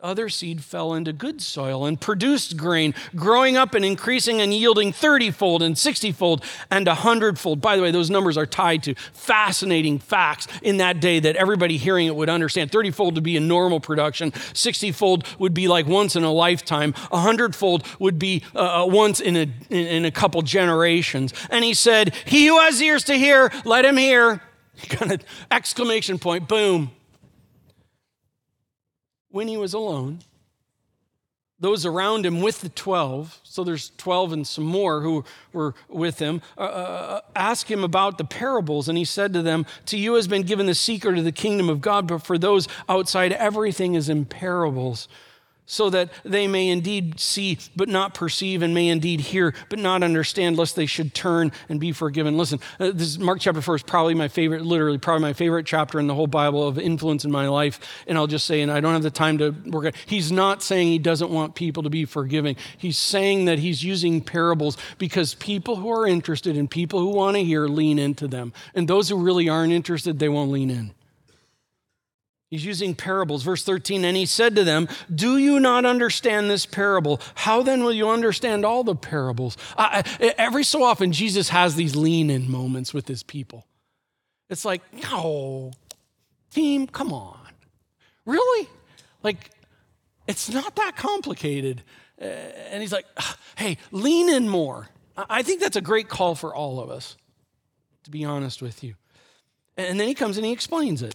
Other 0.02 0.30
seed 0.30 0.64
fell 0.64 0.94
into 0.94 1.12
good 1.12 1.42
soil 1.42 1.84
and 1.84 2.00
produced 2.00 2.56
grain, 2.56 2.94
growing 3.14 3.58
up 3.58 3.74
and 3.74 3.84
increasing 3.84 4.40
and 4.40 4.54
yielding 4.54 4.94
30 4.94 5.30
fold 5.30 5.62
and 5.62 5.76
60 5.76 6.10
fold 6.12 6.42
and 6.70 6.86
100 6.86 7.38
fold. 7.38 7.60
By 7.60 7.76
the 7.76 7.82
way, 7.82 7.90
those 7.90 8.08
numbers 8.08 8.38
are 8.38 8.46
tied 8.46 8.82
to 8.84 8.94
fascinating 9.12 9.98
facts 9.98 10.48
in 10.62 10.78
that 10.78 11.00
day 11.00 11.20
that 11.20 11.36
everybody 11.36 11.76
hearing 11.76 12.06
it 12.06 12.16
would 12.16 12.30
understand. 12.30 12.72
30 12.72 12.92
fold 12.92 13.14
would 13.16 13.24
be 13.24 13.36
a 13.36 13.40
normal 13.40 13.78
production, 13.78 14.32
60 14.54 14.90
fold 14.92 15.26
would 15.38 15.52
be 15.52 15.68
like 15.68 15.86
once 15.86 16.16
in 16.16 16.24
a 16.24 16.32
lifetime, 16.32 16.94
100 17.10 17.54
fold 17.54 17.86
would 17.98 18.18
be 18.18 18.42
uh, 18.54 18.84
uh, 18.84 18.86
once 18.86 19.20
in 19.20 19.36
a, 19.36 19.42
in, 19.68 19.86
in 19.86 20.04
a 20.06 20.10
couple 20.10 20.40
generations. 20.40 21.34
And 21.50 21.62
he 21.62 21.74
said, 21.74 22.14
He 22.24 22.46
who 22.46 22.58
has 22.58 22.80
ears 22.80 23.04
to 23.04 23.14
hear, 23.16 23.52
let 23.66 23.84
him 23.84 23.98
hear. 23.98 24.40
Kind 24.88 25.12
of 25.12 25.20
exclamation 25.50 26.18
point, 26.18 26.48
boom 26.48 26.92
when 29.30 29.48
he 29.48 29.56
was 29.56 29.74
alone, 29.74 30.20
those 31.60 31.84
around 31.84 32.24
him 32.24 32.40
with 32.40 32.62
the 32.62 32.70
12, 32.70 33.40
so 33.42 33.62
there's 33.62 33.92
12 33.98 34.32
and 34.32 34.46
some 34.46 34.64
more 34.64 35.02
who 35.02 35.24
were 35.52 35.74
with 35.88 36.18
him, 36.18 36.40
uh, 36.56 36.62
uh, 36.62 36.64
uh, 36.64 37.20
asked 37.36 37.70
him 37.70 37.84
about 37.84 38.16
the 38.16 38.24
parables. 38.24 38.88
And 38.88 38.96
he 38.96 39.04
said 39.04 39.34
to 39.34 39.42
them, 39.42 39.66
To 39.86 39.98
you 39.98 40.14
has 40.14 40.26
been 40.26 40.42
given 40.42 40.64
the 40.64 40.74
secret 40.74 41.18
of 41.18 41.24
the 41.24 41.32
kingdom 41.32 41.68
of 41.68 41.82
God, 41.82 42.06
but 42.06 42.22
for 42.22 42.38
those 42.38 42.66
outside, 42.88 43.32
everything 43.32 43.94
is 43.94 44.08
in 44.08 44.24
parables 44.24 45.06
so 45.70 45.88
that 45.88 46.10
they 46.24 46.48
may 46.48 46.68
indeed 46.68 47.20
see 47.20 47.56
but 47.76 47.88
not 47.88 48.12
perceive, 48.12 48.60
and 48.60 48.74
may 48.74 48.88
indeed 48.88 49.20
hear 49.20 49.54
but 49.68 49.78
not 49.78 50.02
understand, 50.02 50.58
lest 50.58 50.74
they 50.74 50.84
should 50.84 51.14
turn 51.14 51.52
and 51.68 51.78
be 51.78 51.92
forgiven. 51.92 52.36
Listen, 52.36 52.58
uh, 52.80 52.90
this 52.90 53.06
is 53.06 53.20
Mark 53.20 53.38
chapter 53.40 53.62
4 53.62 53.76
is 53.76 53.82
probably 53.84 54.14
my 54.14 54.26
favorite, 54.26 54.62
literally, 54.62 54.98
probably 54.98 55.22
my 55.22 55.32
favorite 55.32 55.66
chapter 55.66 56.00
in 56.00 56.08
the 56.08 56.14
whole 56.14 56.26
Bible 56.26 56.66
of 56.66 56.76
influence 56.76 57.24
in 57.24 57.30
my 57.30 57.46
life. 57.46 57.78
And 58.08 58.18
I'll 58.18 58.26
just 58.26 58.46
say, 58.46 58.62
and 58.62 58.72
I 58.72 58.80
don't 58.80 58.94
have 58.94 59.04
the 59.04 59.12
time 59.12 59.38
to 59.38 59.50
work 59.66 59.84
it. 59.84 59.94
He's 60.06 60.32
not 60.32 60.60
saying 60.60 60.88
he 60.88 60.98
doesn't 60.98 61.30
want 61.30 61.54
people 61.54 61.84
to 61.84 61.90
be 61.90 62.04
forgiving. 62.04 62.56
He's 62.76 62.98
saying 62.98 63.44
that 63.44 63.60
he's 63.60 63.84
using 63.84 64.22
parables 64.22 64.76
because 64.98 65.34
people 65.36 65.76
who 65.76 65.92
are 65.92 66.04
interested 66.04 66.56
and 66.56 66.68
people 66.68 66.98
who 66.98 67.10
want 67.10 67.36
to 67.36 67.44
hear 67.44 67.68
lean 67.68 68.00
into 68.00 68.26
them. 68.26 68.52
And 68.74 68.88
those 68.88 69.08
who 69.08 69.16
really 69.16 69.48
aren't 69.48 69.72
interested, 69.72 70.18
they 70.18 70.28
won't 70.28 70.50
lean 70.50 70.68
in. 70.68 70.94
He's 72.50 72.64
using 72.64 72.96
parables. 72.96 73.44
Verse 73.44 73.62
13, 73.62 74.04
and 74.04 74.16
he 74.16 74.26
said 74.26 74.56
to 74.56 74.64
them, 74.64 74.88
Do 75.12 75.38
you 75.38 75.60
not 75.60 75.84
understand 75.84 76.50
this 76.50 76.66
parable? 76.66 77.20
How 77.36 77.62
then 77.62 77.84
will 77.84 77.92
you 77.92 78.10
understand 78.10 78.64
all 78.64 78.82
the 78.82 78.96
parables? 78.96 79.56
I, 79.78 80.02
every 80.36 80.64
so 80.64 80.82
often, 80.82 81.12
Jesus 81.12 81.50
has 81.50 81.76
these 81.76 81.94
lean 81.94 82.28
in 82.28 82.50
moments 82.50 82.92
with 82.92 83.06
his 83.06 83.22
people. 83.22 83.66
It's 84.48 84.64
like, 84.64 84.82
no, 84.92 85.70
team, 86.50 86.88
come 86.88 87.12
on. 87.12 87.38
Really? 88.26 88.68
Like, 89.22 89.50
it's 90.26 90.50
not 90.50 90.74
that 90.74 90.96
complicated. 90.96 91.82
Uh, 92.20 92.24
and 92.24 92.82
he's 92.82 92.92
like, 92.92 93.06
hey, 93.56 93.78
lean 93.92 94.28
in 94.28 94.48
more. 94.48 94.88
I 95.16 95.42
think 95.42 95.60
that's 95.60 95.76
a 95.76 95.80
great 95.80 96.08
call 96.08 96.34
for 96.34 96.52
all 96.52 96.80
of 96.80 96.90
us, 96.90 97.16
to 98.04 98.10
be 98.10 98.24
honest 98.24 98.60
with 98.60 98.82
you. 98.82 98.94
And 99.76 100.00
then 100.00 100.08
he 100.08 100.14
comes 100.14 100.36
and 100.36 100.44
he 100.44 100.52
explains 100.52 101.02
it. 101.02 101.14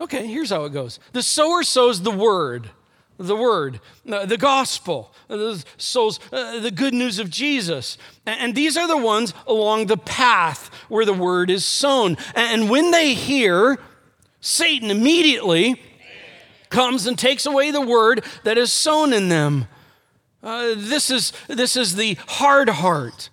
Okay, 0.00 0.26
here's 0.26 0.50
how 0.50 0.64
it 0.64 0.72
goes 0.72 0.98
the 1.12 1.22
sower 1.22 1.62
sows 1.62 2.02
the 2.02 2.10
word, 2.10 2.70
the 3.18 3.36
word, 3.36 3.80
uh, 4.10 4.24
the 4.24 4.38
gospel, 4.38 5.12
the 5.28 5.62
sows 5.76 6.18
uh, 6.32 6.60
the 6.60 6.70
good 6.70 6.94
news 6.94 7.18
of 7.18 7.30
Jesus. 7.30 7.98
And 8.24 8.54
these 8.54 8.76
are 8.76 8.88
the 8.88 8.96
ones 8.96 9.34
along 9.46 9.86
the 9.86 9.98
path 9.98 10.68
where 10.88 11.04
the 11.04 11.12
word 11.12 11.50
is 11.50 11.64
sown. 11.64 12.16
And 12.34 12.70
when 12.70 12.90
they 12.92 13.14
hear, 13.14 13.78
Satan 14.40 14.90
immediately 14.90 15.80
comes 16.70 17.06
and 17.06 17.18
takes 17.18 17.44
away 17.44 17.70
the 17.70 17.80
word 17.80 18.24
that 18.44 18.56
is 18.56 18.72
sown 18.72 19.12
in 19.12 19.28
them. 19.28 19.66
Uh, 20.42 20.74
this, 20.76 21.10
is, 21.10 21.32
this 21.48 21.76
is 21.76 21.96
the 21.96 22.16
hard 22.26 22.68
heart 22.70 23.28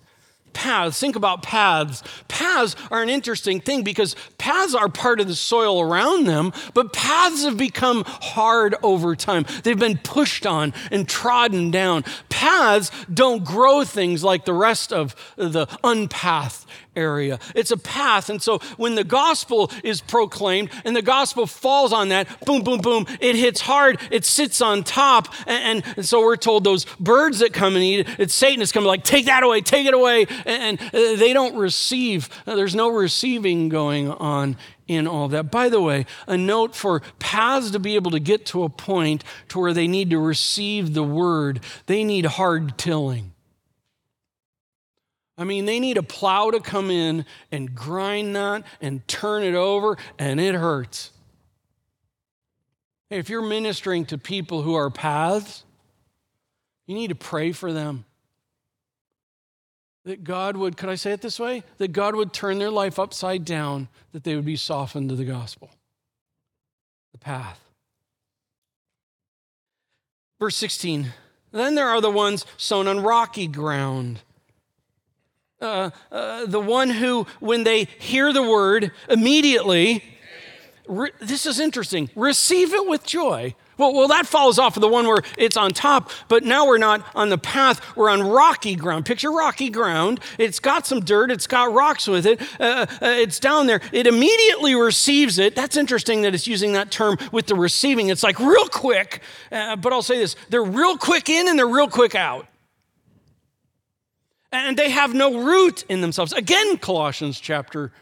paths. 0.52 0.98
Think 0.98 1.16
about 1.16 1.42
paths. 1.42 2.02
Paths 2.28 2.76
are 2.90 3.02
an 3.02 3.08
interesting 3.08 3.60
thing 3.60 3.82
because 3.82 4.16
paths 4.38 4.74
are 4.74 4.88
part 4.88 5.20
of 5.20 5.28
the 5.28 5.34
soil 5.34 5.80
around 5.80 6.24
them, 6.24 6.52
but 6.74 6.92
paths 6.92 7.44
have 7.44 7.56
become 7.56 8.04
hard 8.06 8.74
over 8.82 9.14
time. 9.16 9.46
They've 9.62 9.78
been 9.78 9.98
pushed 9.98 10.46
on 10.46 10.74
and 10.90 11.08
trodden 11.08 11.70
down. 11.70 12.04
Paths 12.28 12.90
don't 13.12 13.44
grow 13.44 13.84
things 13.84 14.24
like 14.24 14.44
the 14.44 14.52
rest 14.52 14.92
of 14.92 15.14
the 15.36 15.66
unpathed 15.84 16.66
area. 16.98 17.38
It's 17.54 17.70
a 17.70 17.76
path. 17.76 18.28
And 18.28 18.42
so 18.42 18.58
when 18.76 18.94
the 18.94 19.04
gospel 19.04 19.70
is 19.84 20.00
proclaimed 20.00 20.70
and 20.84 20.94
the 20.94 21.02
gospel 21.02 21.46
falls 21.46 21.92
on 21.92 22.08
that, 22.08 22.26
boom, 22.44 22.62
boom, 22.62 22.80
boom, 22.80 23.06
it 23.20 23.36
hits 23.36 23.60
hard, 23.60 24.00
it 24.10 24.24
sits 24.24 24.60
on 24.60 24.82
top. 24.82 25.32
And, 25.46 25.84
and, 25.84 25.96
and 25.96 26.06
so 26.06 26.20
we're 26.20 26.36
told 26.36 26.64
those 26.64 26.84
birds 27.00 27.38
that 27.38 27.52
come 27.52 27.74
and 27.74 27.84
eat 27.84 28.08
it, 28.18 28.30
Satan 28.30 28.60
is 28.62 28.72
coming 28.72 28.88
like, 28.88 29.04
take 29.04 29.26
that 29.26 29.42
away, 29.42 29.60
take 29.60 29.86
it 29.86 29.94
away. 29.94 30.26
And, 30.44 30.80
and 30.80 30.80
uh, 30.80 31.16
they 31.16 31.32
don't 31.32 31.56
receive, 31.56 32.28
uh, 32.46 32.56
there's 32.56 32.74
no 32.74 32.88
receiving 32.88 33.68
going 33.68 34.10
on 34.10 34.56
in 34.86 35.06
all 35.06 35.28
that. 35.28 35.50
By 35.50 35.68
the 35.68 35.80
way, 35.80 36.06
a 36.26 36.36
note 36.36 36.74
for 36.74 37.00
paths 37.18 37.70
to 37.72 37.78
be 37.78 37.94
able 37.94 38.10
to 38.10 38.20
get 38.20 38.46
to 38.46 38.64
a 38.64 38.68
point 38.68 39.22
to 39.48 39.58
where 39.58 39.74
they 39.74 39.86
need 39.86 40.10
to 40.10 40.18
receive 40.18 40.94
the 40.94 41.04
word, 41.04 41.60
they 41.86 42.02
need 42.02 42.24
hard 42.24 42.78
tilling. 42.78 43.32
I 45.38 45.44
mean, 45.44 45.66
they 45.66 45.78
need 45.78 45.96
a 45.96 46.02
plow 46.02 46.50
to 46.50 46.58
come 46.58 46.90
in 46.90 47.24
and 47.52 47.72
grind 47.72 48.34
that 48.34 48.64
and 48.80 49.06
turn 49.06 49.44
it 49.44 49.54
over, 49.54 49.96
and 50.18 50.40
it 50.40 50.56
hurts. 50.56 51.12
Hey, 53.08 53.18
if 53.18 53.30
you're 53.30 53.40
ministering 53.40 54.04
to 54.06 54.18
people 54.18 54.62
who 54.62 54.74
are 54.74 54.90
paths, 54.90 55.62
you 56.88 56.96
need 56.96 57.08
to 57.08 57.14
pray 57.14 57.52
for 57.52 57.72
them. 57.72 58.04
That 60.04 60.24
God 60.24 60.56
would, 60.56 60.76
could 60.76 60.88
I 60.88 60.96
say 60.96 61.12
it 61.12 61.20
this 61.20 61.38
way? 61.38 61.62
That 61.76 61.92
God 61.92 62.16
would 62.16 62.32
turn 62.32 62.58
their 62.58 62.70
life 62.70 62.98
upside 62.98 63.44
down, 63.44 63.88
that 64.12 64.24
they 64.24 64.34
would 64.34 64.44
be 64.44 64.56
softened 64.56 65.08
to 65.10 65.14
the 65.14 65.24
gospel. 65.24 65.70
The 67.12 67.18
path. 67.18 67.60
Verse 70.40 70.56
16 70.56 71.12
Then 71.52 71.76
there 71.76 71.88
are 71.88 72.00
the 72.00 72.10
ones 72.10 72.44
sown 72.56 72.88
on 72.88 73.00
rocky 73.00 73.46
ground 73.46 74.22
uh, 75.60 75.90
uh, 76.10 76.46
the 76.46 76.60
one 76.60 76.90
who, 76.90 77.26
when 77.40 77.64
they 77.64 77.84
hear 77.84 78.32
the 78.32 78.42
word, 78.42 78.92
immediately, 79.08 80.04
re- 80.86 81.10
this 81.20 81.46
is 81.46 81.58
interesting, 81.58 82.10
receive 82.14 82.72
it 82.72 82.86
with 82.86 83.04
joy. 83.04 83.54
Well, 83.76 83.94
well, 83.94 84.08
that 84.08 84.26
falls 84.26 84.58
off 84.58 84.76
of 84.76 84.80
the 84.80 84.88
one 84.88 85.06
where 85.06 85.22
it's 85.36 85.56
on 85.56 85.70
top, 85.70 86.10
but 86.26 86.42
now 86.42 86.66
we're 86.66 86.78
not 86.78 87.06
on 87.14 87.28
the 87.28 87.38
path. 87.38 87.96
We're 87.96 88.10
on 88.10 88.22
rocky 88.22 88.74
ground. 88.74 89.06
Picture 89.06 89.30
rocky 89.30 89.70
ground. 89.70 90.18
It's 90.36 90.58
got 90.58 90.84
some 90.84 91.00
dirt, 91.00 91.30
it's 91.30 91.46
got 91.46 91.72
rocks 91.72 92.08
with 92.08 92.26
it, 92.26 92.40
uh, 92.58 92.86
uh, 92.90 92.96
it's 93.00 93.38
down 93.38 93.68
there. 93.68 93.80
It 93.92 94.08
immediately 94.08 94.74
receives 94.74 95.38
it. 95.38 95.54
That's 95.54 95.76
interesting 95.76 96.22
that 96.22 96.34
it's 96.34 96.48
using 96.48 96.72
that 96.72 96.90
term 96.90 97.18
with 97.30 97.46
the 97.46 97.54
receiving. 97.54 98.08
It's 98.08 98.24
like 98.24 98.40
real 98.40 98.66
quick, 98.66 99.22
uh, 99.52 99.76
but 99.76 99.92
I'll 99.92 100.02
say 100.02 100.18
this 100.18 100.34
they're 100.48 100.64
real 100.64 100.98
quick 100.98 101.28
in 101.28 101.48
and 101.48 101.56
they're 101.56 101.68
real 101.68 101.88
quick 101.88 102.16
out 102.16 102.48
and 104.52 104.76
they 104.76 104.90
have 104.90 105.14
no 105.14 105.42
root 105.42 105.84
in 105.88 106.00
themselves. 106.00 106.32
Again, 106.32 106.78
Colossians 106.78 107.38
chapter 107.40 107.92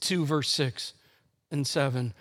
2, 0.00 0.24
verse 0.24 0.50
6 0.50 0.94
and 1.50 1.66
7. 1.66 2.14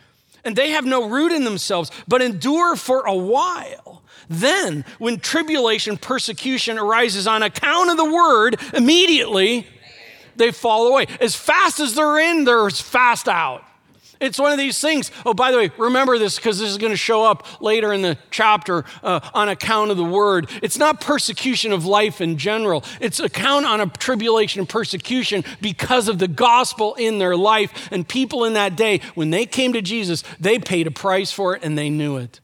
And 0.46 0.56
they 0.56 0.72
have 0.72 0.86
no 0.86 1.10
root 1.10 1.32
in 1.32 1.44
themselves, 1.44 1.92
but 2.08 2.22
endure 2.22 2.76
for 2.76 3.06
a 3.06 3.16
while. 3.16 4.04
Then, 4.30 4.86
when 4.98 5.20
tribulation, 5.20 5.98
persecution 5.98 6.78
arises 6.78 7.28
on 7.28 7.44
account 7.44 7.90
of 7.90 7.98
the 7.98 8.06
word, 8.06 8.60
immediately 8.74 9.68
they 10.36 10.52
fall 10.52 10.88
away. 10.88 11.08
As 11.20 11.36
fast 11.36 11.80
as 11.80 11.96
they're 11.96 12.20
in, 12.20 12.46
they're 12.46 12.68
as 12.68 12.80
fast 12.80 13.28
out. 13.28 13.64
It's 14.20 14.38
one 14.38 14.52
of 14.52 14.58
these 14.58 14.80
things. 14.80 15.12
Oh, 15.26 15.34
by 15.34 15.52
the 15.52 15.58
way, 15.58 15.72
remember 15.78 16.18
this 16.18 16.36
because 16.36 16.60
this 16.60 16.70
is 16.70 16.78
going 16.78 16.92
to 16.92 16.98
show 16.98 17.24
up 17.24 17.62
later 17.62 17.94
in 17.94 18.02
the 18.02 18.18
chapter 18.32 18.84
uh, 19.02 19.22
on 19.34 19.48
account 19.48 19.92
of 19.92 19.98
the 19.98 20.04
word. 20.04 20.50
It's 20.62 20.78
not 20.78 21.00
persecution 21.00 21.72
of 21.72 21.86
life 21.86 22.20
in 22.20 22.38
general, 22.38 22.84
it's 23.00 23.20
account 23.20 23.66
on 23.66 23.80
a 23.80 23.88
tribulation 23.88 24.60
and 24.60 24.68
persecution 24.70 25.44
because 25.62 26.08
of 26.08 26.20
the 26.20 26.28
gospel 26.28 26.96
in 26.96 27.20
their 27.20 27.38
life. 27.38 27.90
And 27.92 28.08
people 28.08 28.44
in 28.44 28.54
that 28.54 28.76
day, 28.76 29.02
when 29.16 29.30
they 29.30 29.46
came 29.46 29.74
to 29.74 29.82
Jesus, 29.82 30.24
they 30.40 30.60
paid 30.60 30.88
a 30.88 30.92
price 30.92 31.32
for 31.32 31.56
it 31.56 31.64
and 31.64 31.78
they 31.78 31.90
knew 31.90 32.18
it. 32.18 32.42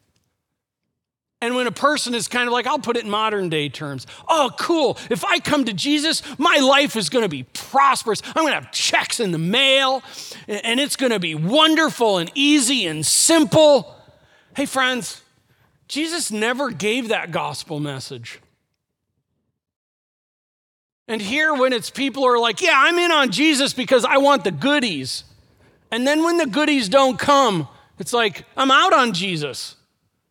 And 1.46 1.56
when 1.56 1.68
a 1.68 1.72
person 1.72 2.16
is 2.16 2.28
kind 2.28 2.48
of 2.48 2.54
like, 2.54 2.66
I'll 2.66 2.80
put 2.80 2.98
it 2.98 3.04
in 3.04 3.10
modern 3.12 3.50
day 3.50 3.70
terms, 3.70 4.08
oh, 4.28 4.50
cool. 4.58 4.98
If 5.12 5.24
I 5.24 5.38
come 5.38 5.66
to 5.66 5.74
Jesus, 5.74 6.24
my 6.40 6.58
life 6.58 6.96
is 6.96 7.08
going 7.08 7.22
to 7.22 7.30
be 7.30 7.44
prosperous. 7.44 8.24
I'm 8.26 8.46
going 8.46 8.48
to 8.48 8.60
have 8.60 8.72
checks 8.72 9.20
in 9.20 9.30
the 9.30 9.38
mail, 9.38 10.02
and 10.48 10.80
it's 10.80 10.96
going 10.96 11.12
to 11.12 11.20
be 11.20 11.36
wonderful 11.36 12.18
and 12.18 12.32
easy 12.34 12.88
and 12.88 13.06
simple. 13.06 13.96
Hey, 14.56 14.66
friends, 14.66 15.22
Jesus 15.88 16.32
never 16.32 16.72
gave 16.72 17.10
that 17.10 17.30
gospel 17.30 17.80
message. 17.80 18.40
And 21.08 21.22
here, 21.22 21.54
when 21.54 21.74
it's 21.74 21.92
people 21.92 22.26
are 22.26 22.40
like, 22.40 22.60
yeah, 22.60 22.74
I'm 22.76 22.98
in 22.98 23.12
on 23.12 23.30
Jesus 23.30 23.72
because 23.72 24.04
I 24.04 24.18
want 24.18 24.46
the 24.46 24.52
goodies. 24.52 25.24
And 25.92 26.08
then 26.08 26.24
when 26.24 26.38
the 26.38 26.48
goodies 26.48 26.90
don't 26.90 27.20
come, 27.20 27.68
it's 28.00 28.14
like, 28.14 28.46
I'm 28.58 28.72
out 28.72 28.94
on 28.94 29.14
Jesus 29.14 29.76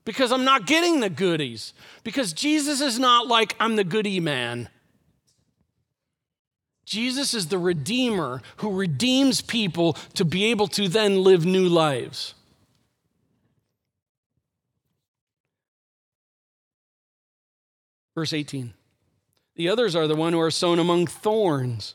because 0.05 0.33
I'm 0.33 0.45
not 0.45 0.67
getting 0.67 1.01
the 1.01 1.11
goodies. 1.11 1.73
Because 2.03 2.33
Jesus 2.33 2.81
is 2.81 2.99
not 2.99 3.27
like 3.27 3.57
I'm 3.59 3.77
the 3.77 3.85
goody 3.85 4.21
man. 4.21 4.69
Jesus 6.85 7.33
is 7.33 7.49
the 7.49 7.59
Redeemer 7.59 8.43
who 8.59 8.77
redeems 8.77 9.41
people 9.41 9.95
to 10.15 10.25
be 10.25 10.45
able 10.47 10.69
to 10.69 10.89
then 10.89 11.23
live 11.23 11.47
new 11.47 11.67
lives. 11.67 12.35
Verse 18.15 18.33
18 18.33 18.75
The 19.57 19.69
others 19.69 19.97
are 19.97 20.07
the 20.07 20.15
one 20.15 20.35
who 20.35 20.41
are 20.41 20.51
sown 20.51 20.79
among 20.79 21.07
thorns. 21.07 21.95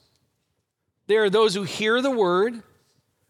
They 1.05 1.17
are 1.17 1.29
those 1.29 1.55
who 1.55 1.63
hear 1.63 2.01
the 2.01 2.11
word 2.11 2.61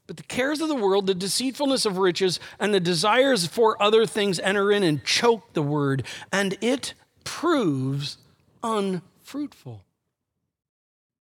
but 0.09 0.17
the 0.17 0.23
cares 0.23 0.59
of 0.59 0.67
the 0.67 0.75
world, 0.75 1.05
the 1.05 1.13
deceitfulness 1.13 1.85
of 1.85 1.99
riches, 1.99 2.39
and 2.59 2.73
the 2.73 2.79
desires 2.79 3.45
for 3.45 3.79
other 3.79 4.07
things 4.07 4.39
enter 4.39 4.71
in 4.71 4.81
and 4.81 5.05
choke 5.05 5.53
the 5.53 5.61
word, 5.61 6.01
and 6.31 6.57
it 6.61 6.95
proves 7.23 8.17
unfruitful. 8.63 9.83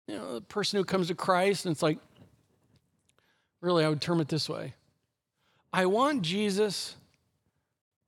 You 0.07 0.14
know, 0.14 0.35
the 0.35 0.43
person 0.43 0.76
who 0.76 0.85
comes 0.85 1.09
to 1.09 1.16
Christ 1.16 1.66
and 1.66 1.72
it's 1.72 1.83
like, 1.83 1.99
really, 3.61 3.85
I 3.85 3.89
would 3.89 4.01
term 4.01 4.20
it 4.20 4.29
this 4.29 4.49
way 4.49 4.74
I 5.72 5.87
want 5.87 6.22
Jesus 6.22 6.95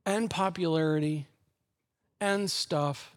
and 0.06 0.30
popularity 0.30 1.26
and 2.20 2.48
stuff 2.48 3.16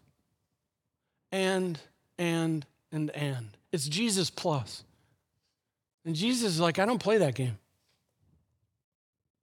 and, 1.30 1.78
and, 2.18 2.66
and, 2.90 3.10
and. 3.10 3.50
It's 3.70 3.86
Jesus 3.86 4.28
plus. 4.28 4.82
And 6.04 6.14
Jesus 6.14 6.52
is 6.52 6.60
like, 6.60 6.78
I 6.78 6.86
don't 6.86 6.98
play 6.98 7.18
that 7.18 7.34
game. 7.34 7.58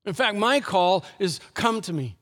In 0.06 0.14
fact, 0.14 0.38
my 0.38 0.60
call 0.60 1.06
is 1.20 1.40
come 1.54 1.82
to 1.82 1.94
me. 1.94 2.18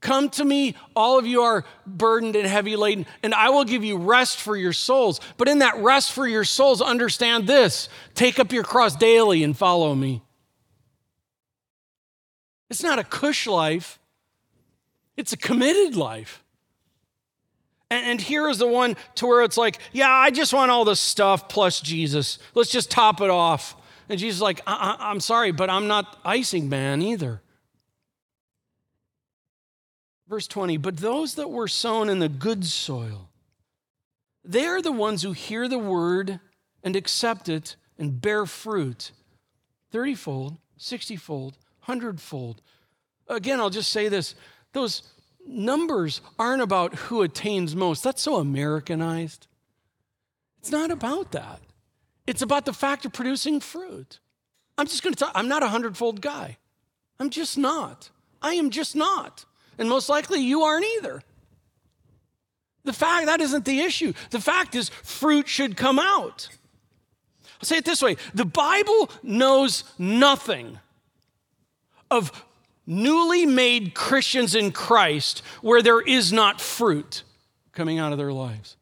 Come 0.00 0.28
to 0.30 0.44
me, 0.44 0.74
all 0.94 1.18
of 1.18 1.26
you 1.26 1.40
are 1.40 1.64
burdened 1.86 2.36
and 2.36 2.46
heavy 2.46 2.76
laden, 2.76 3.06
and 3.22 3.32
I 3.32 3.48
will 3.48 3.64
give 3.64 3.82
you 3.82 3.96
rest 3.96 4.38
for 4.38 4.54
your 4.54 4.74
souls. 4.74 5.18
But 5.38 5.48
in 5.48 5.60
that 5.60 5.78
rest 5.78 6.12
for 6.12 6.28
your 6.28 6.44
souls, 6.44 6.82
understand 6.82 7.46
this 7.46 7.88
take 8.14 8.38
up 8.38 8.52
your 8.52 8.64
cross 8.64 8.94
daily 8.94 9.42
and 9.42 9.56
follow 9.56 9.94
me. 9.94 10.22
It's 12.68 12.82
not 12.82 12.98
a 12.98 13.04
cush 13.04 13.46
life, 13.46 13.98
it's 15.16 15.32
a 15.32 15.38
committed 15.38 15.96
life. 15.96 16.43
And, 17.94 18.20
here 18.20 18.48
is 18.48 18.58
the 18.58 18.66
one 18.66 18.96
to 19.16 19.26
where 19.26 19.42
it's 19.42 19.56
like, 19.56 19.78
yeah, 19.92 20.10
I 20.10 20.30
just 20.30 20.52
want 20.52 20.70
all 20.70 20.84
the 20.84 20.96
stuff 20.96 21.48
plus 21.48 21.80
Jesus. 21.80 22.38
Let's 22.54 22.70
just 22.70 22.90
top 22.90 23.20
it 23.20 23.30
off. 23.30 23.76
And 24.08 24.18
Jesus 24.18 24.36
is 24.36 24.42
like, 24.42 24.60
I- 24.66 24.96
I'm 24.98 25.20
sorry, 25.20 25.50
but 25.50 25.70
I'm 25.70 25.86
not 25.86 26.18
icing 26.24 26.68
man 26.68 27.02
either. 27.02 27.42
Verse 30.28 30.46
20, 30.46 30.78
but 30.78 30.96
those 30.98 31.34
that 31.34 31.50
were 31.50 31.68
sown 31.68 32.08
in 32.08 32.18
the 32.18 32.28
good 32.28 32.64
soil, 32.64 33.30
they 34.42 34.66
are 34.66 34.82
the 34.82 34.92
ones 34.92 35.22
who 35.22 35.32
hear 35.32 35.68
the 35.68 35.78
word 35.78 36.40
and 36.82 36.96
accept 36.96 37.48
it 37.48 37.76
and 37.98 38.20
bear 38.20 38.46
fruit 38.46 39.12
30 39.90 40.14
fold, 40.14 40.58
60 40.76 41.16
fold, 41.16 41.56
100 41.84 42.20
fold. 42.20 42.60
Again, 43.28 43.60
I'll 43.60 43.70
just 43.70 43.90
say 43.90 44.08
this 44.08 44.34
those 44.72 45.02
numbers 45.46 46.20
aren't 46.38 46.62
about 46.62 46.94
who 46.94 47.22
attains 47.22 47.74
most. 47.76 48.02
That's 48.02 48.22
so 48.22 48.36
Americanized. 48.36 49.46
It's 50.58 50.70
not 50.70 50.90
about 50.90 51.32
that. 51.32 51.60
It's 52.26 52.42
about 52.42 52.64
the 52.64 52.72
fact 52.72 53.04
of 53.04 53.12
producing 53.12 53.60
fruit. 53.60 54.18
I'm 54.78 54.86
just 54.86 55.02
going 55.02 55.14
to 55.14 55.24
talk, 55.24 55.32
I'm 55.34 55.48
not 55.48 55.62
a 55.62 55.68
hundredfold 55.68 56.20
guy. 56.20 56.56
I'm 57.20 57.30
just 57.30 57.56
not. 57.58 58.10
I 58.42 58.54
am 58.54 58.70
just 58.70 58.96
not. 58.96 59.44
And 59.78 59.88
most 59.88 60.08
likely 60.08 60.40
you 60.40 60.62
aren't 60.62 60.86
either. 60.98 61.22
The 62.84 62.92
fact 62.92 63.26
that 63.26 63.40
isn't 63.40 63.64
the 63.64 63.80
issue. 63.80 64.12
The 64.30 64.40
fact 64.40 64.74
is, 64.74 64.88
fruit 64.88 65.48
should 65.48 65.76
come 65.76 65.98
out. 65.98 66.48
I'll 67.60 67.66
say 67.66 67.78
it 67.78 67.84
this 67.84 68.02
way 68.02 68.16
the 68.34 68.44
Bible 68.44 69.10
knows 69.22 69.84
nothing 69.98 70.78
of 72.10 72.43
newly 72.86 73.46
made 73.46 73.94
Christians 73.94 74.54
in 74.54 74.72
Christ 74.72 75.42
where 75.62 75.82
there 75.82 76.00
is 76.00 76.32
not 76.32 76.60
fruit 76.60 77.22
coming 77.72 77.98
out 77.98 78.12
of 78.12 78.18
their 78.18 78.32
lives. 78.32 78.76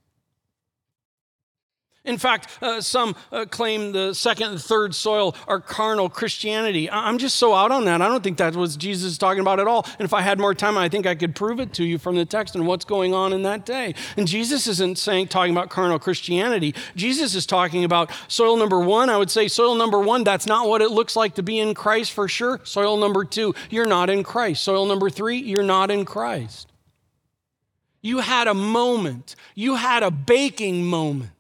In 2.05 2.19
fact, 2.19 2.49
uh, 2.61 2.81
some 2.81 3.15
uh, 3.31 3.45
claim 3.45 3.93
the 3.93 4.13
second 4.13 4.51
and 4.51 4.61
third 4.61 4.93
soil 4.93 5.37
are 5.47 5.61
carnal 5.61 6.09
Christianity. 6.09 6.91
I'm 6.91 7.17
just 7.17 7.37
so 7.37 7.55
out 7.55 7.71
on 7.71 7.85
that. 7.85 8.03
I 8.03 8.09
don't 8.09 8.25
think 8.25 8.39
that's 8.39 8.57
what 8.57 8.77
Jesus 8.77 9.13
is 9.13 9.19
talking 9.19 9.41
about 9.41 9.61
at 9.61 9.69
all. 9.69 9.87
And 10.01 10.05
if 10.05 10.13
I 10.13 10.21
had 10.21 10.41
more 10.41 10.53
time, 10.53 10.77
I 10.77 10.89
think 10.89 11.07
I 11.07 11.15
could 11.15 11.37
prove 11.37 11.61
it 11.61 11.73
to 11.75 11.85
you 11.85 11.99
from 11.99 12.17
the 12.17 12.25
text 12.25 12.57
and 12.57 12.67
what's 12.67 12.85
going 12.85 13.15
on 13.15 13.33
in 13.33 13.43
that 13.43 13.65
day. 13.65 13.95
And 14.17 14.27
Jesus 14.27 14.67
isn't 14.67 14.99
saying 14.99 15.29
talking 15.29 15.53
about 15.53 15.71
carnal 15.71 16.01
Christianity. 16.01 16.75
Jesus 16.97 17.37
is 17.37 17.47
talking 17.47 17.85
about 17.85 18.11
soil 18.27 18.57
number 18.57 18.81
one. 18.81 19.09
I 19.09 19.17
would 19.17 19.31
say 19.31 19.47
soil 19.47 19.77
number 19.77 20.01
one, 20.01 20.25
that's 20.25 20.47
not 20.47 20.69
what 20.69 20.83
it 20.83 20.91
looks 20.91 21.15
like 21.15 21.37
to 21.37 21.43
be 21.45 21.61
in 21.61 21.73
Christ 21.73 22.13
for 22.13 22.27
sure. 22.27 22.61
Soil 22.65 22.97
number 22.97 23.25
two, 23.25 23.55
you're 23.71 23.87
not 23.87 24.11
in 24.11 24.25
Christ. 24.25 24.65
Soil 24.65 24.87
number 24.87 25.09
three, 25.09 25.39
you're 25.39 25.63
not 25.63 25.89
in 25.89 26.05
Christ. 26.05 26.69
You 28.01 28.19
had 28.19 28.49
a 28.49 28.55
moment, 28.55 29.37
you 29.55 29.77
had 29.77 30.03
a 30.03 30.11
baking 30.11 30.85
moment 30.85 31.31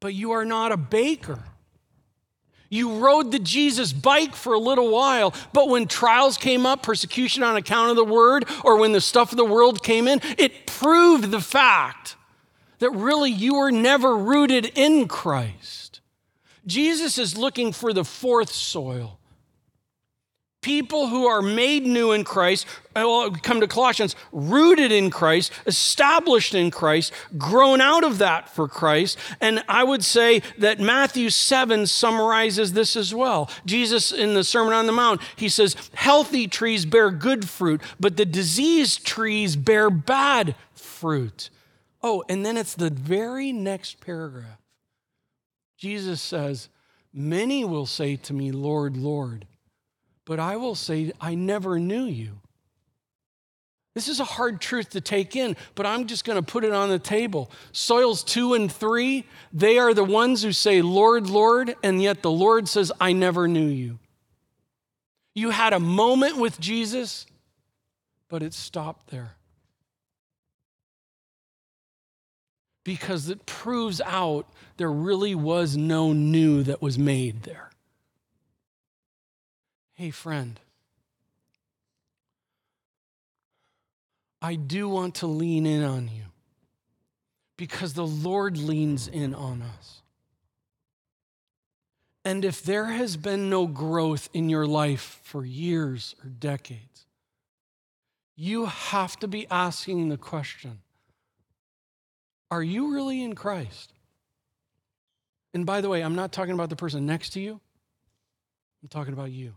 but 0.00 0.14
you 0.14 0.32
are 0.32 0.44
not 0.44 0.72
a 0.72 0.76
baker. 0.76 1.44
You 2.70 2.98
rode 2.98 3.32
the 3.32 3.38
Jesus 3.38 3.92
bike 3.92 4.34
for 4.34 4.54
a 4.54 4.58
little 4.58 4.90
while, 4.90 5.34
but 5.52 5.68
when 5.68 5.86
trials 5.86 6.38
came 6.38 6.64
up, 6.64 6.82
persecution 6.82 7.42
on 7.42 7.56
account 7.56 7.90
of 7.90 7.96
the 7.96 8.04
word, 8.04 8.44
or 8.64 8.78
when 8.78 8.92
the 8.92 9.00
stuff 9.00 9.32
of 9.32 9.36
the 9.36 9.44
world 9.44 9.82
came 9.82 10.08
in, 10.08 10.20
it 10.38 10.66
proved 10.66 11.30
the 11.30 11.40
fact 11.40 12.16
that 12.78 12.90
really 12.90 13.30
you 13.30 13.54
were 13.54 13.70
never 13.70 14.16
rooted 14.16 14.66
in 14.76 15.06
Christ. 15.06 16.00
Jesus 16.66 17.18
is 17.18 17.36
looking 17.36 17.72
for 17.72 17.92
the 17.92 18.04
fourth 18.04 18.52
soil 18.52 19.19
people 20.60 21.08
who 21.08 21.26
are 21.26 21.40
made 21.40 21.86
new 21.86 22.12
in 22.12 22.22
Christ, 22.22 22.66
uh, 22.94 23.30
come 23.42 23.60
to 23.60 23.66
Colossians, 23.66 24.14
rooted 24.30 24.92
in 24.92 25.10
Christ, 25.10 25.52
established 25.66 26.54
in 26.54 26.70
Christ, 26.70 27.12
grown 27.38 27.80
out 27.80 28.04
of 28.04 28.18
that 28.18 28.48
for 28.48 28.68
Christ. 28.68 29.16
And 29.40 29.64
I 29.68 29.84
would 29.84 30.04
say 30.04 30.42
that 30.58 30.78
Matthew 30.78 31.30
7 31.30 31.86
summarizes 31.86 32.72
this 32.72 32.94
as 32.94 33.14
well. 33.14 33.50
Jesus, 33.64 34.12
in 34.12 34.34
the 34.34 34.44
Sermon 34.44 34.74
on 34.74 34.86
the 34.86 34.92
Mount, 34.92 35.22
he 35.36 35.48
says, 35.48 35.76
Healthy 35.94 36.48
trees 36.48 36.84
bear 36.84 37.10
good 37.10 37.48
fruit, 37.48 37.80
but 37.98 38.16
the 38.16 38.26
diseased 38.26 39.06
trees 39.06 39.56
bear 39.56 39.88
bad 39.88 40.54
fruit. 40.74 41.48
Oh, 42.02 42.22
and 42.28 42.44
then 42.44 42.56
it's 42.56 42.74
the 42.74 42.90
very 42.90 43.52
next 43.52 44.00
paragraph. 44.00 44.58
Jesus 45.78 46.20
says, 46.20 46.68
Many 47.12 47.64
will 47.64 47.86
say 47.86 48.16
to 48.16 48.32
me, 48.32 48.52
Lord, 48.52 48.96
Lord 48.96 49.46
but 50.30 50.38
I 50.38 50.58
will 50.58 50.76
say, 50.76 51.10
I 51.20 51.34
never 51.34 51.80
knew 51.80 52.04
you. 52.04 52.38
This 53.96 54.06
is 54.06 54.20
a 54.20 54.24
hard 54.24 54.60
truth 54.60 54.90
to 54.90 55.00
take 55.00 55.34
in, 55.34 55.56
but 55.74 55.86
I'm 55.86 56.06
just 56.06 56.24
going 56.24 56.36
to 56.36 56.52
put 56.52 56.62
it 56.62 56.72
on 56.72 56.88
the 56.88 57.00
table. 57.00 57.50
Soils 57.72 58.22
two 58.22 58.54
and 58.54 58.70
three, 58.70 59.24
they 59.52 59.76
are 59.76 59.92
the 59.92 60.04
ones 60.04 60.44
who 60.44 60.52
say, 60.52 60.82
Lord, 60.82 61.28
Lord, 61.28 61.74
and 61.82 62.00
yet 62.00 62.22
the 62.22 62.30
Lord 62.30 62.68
says, 62.68 62.92
I 63.00 63.12
never 63.12 63.48
knew 63.48 63.66
you. 63.66 63.98
You 65.34 65.50
had 65.50 65.72
a 65.72 65.80
moment 65.80 66.36
with 66.36 66.60
Jesus, 66.60 67.26
but 68.28 68.40
it 68.40 68.54
stopped 68.54 69.10
there. 69.10 69.32
Because 72.84 73.28
it 73.28 73.46
proves 73.46 74.00
out 74.02 74.46
there 74.76 74.92
really 74.92 75.34
was 75.34 75.76
no 75.76 76.12
new 76.12 76.62
that 76.62 76.80
was 76.80 77.00
made 77.00 77.42
there. 77.42 77.69
Hey, 80.00 80.12
friend, 80.12 80.58
I 84.40 84.54
do 84.54 84.88
want 84.88 85.16
to 85.16 85.26
lean 85.26 85.66
in 85.66 85.82
on 85.82 86.08
you 86.08 86.22
because 87.58 87.92
the 87.92 88.06
Lord 88.06 88.56
leans 88.56 89.08
in 89.08 89.34
on 89.34 89.60
us. 89.60 90.00
And 92.24 92.46
if 92.46 92.62
there 92.62 92.86
has 92.86 93.18
been 93.18 93.50
no 93.50 93.66
growth 93.66 94.30
in 94.32 94.48
your 94.48 94.66
life 94.66 95.20
for 95.22 95.44
years 95.44 96.16
or 96.24 96.30
decades, 96.30 97.04
you 98.36 98.64
have 98.64 99.18
to 99.18 99.28
be 99.28 99.46
asking 99.50 100.08
the 100.08 100.16
question 100.16 100.78
Are 102.50 102.62
you 102.62 102.94
really 102.94 103.22
in 103.22 103.34
Christ? 103.34 103.92
And 105.52 105.66
by 105.66 105.82
the 105.82 105.90
way, 105.90 106.02
I'm 106.02 106.14
not 106.14 106.32
talking 106.32 106.54
about 106.54 106.70
the 106.70 106.76
person 106.76 107.04
next 107.04 107.34
to 107.34 107.40
you, 107.40 107.60
I'm 108.82 108.88
talking 108.88 109.12
about 109.12 109.30
you. 109.30 109.56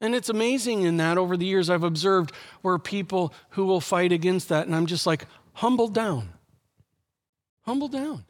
And 0.00 0.14
it's 0.14 0.28
amazing 0.28 0.82
in 0.82 0.96
that 0.96 1.18
over 1.18 1.36
the 1.36 1.44
years 1.44 1.68
I've 1.68 1.84
observed 1.84 2.32
where 2.62 2.78
people 2.78 3.34
who 3.50 3.66
will 3.66 3.80
fight 3.80 4.12
against 4.12 4.48
that, 4.48 4.66
and 4.66 4.74
I'm 4.74 4.86
just 4.86 5.06
like, 5.06 5.26
humble 5.54 5.88
down. 5.88 6.30
Humble 7.62 7.88
down. 7.88 8.24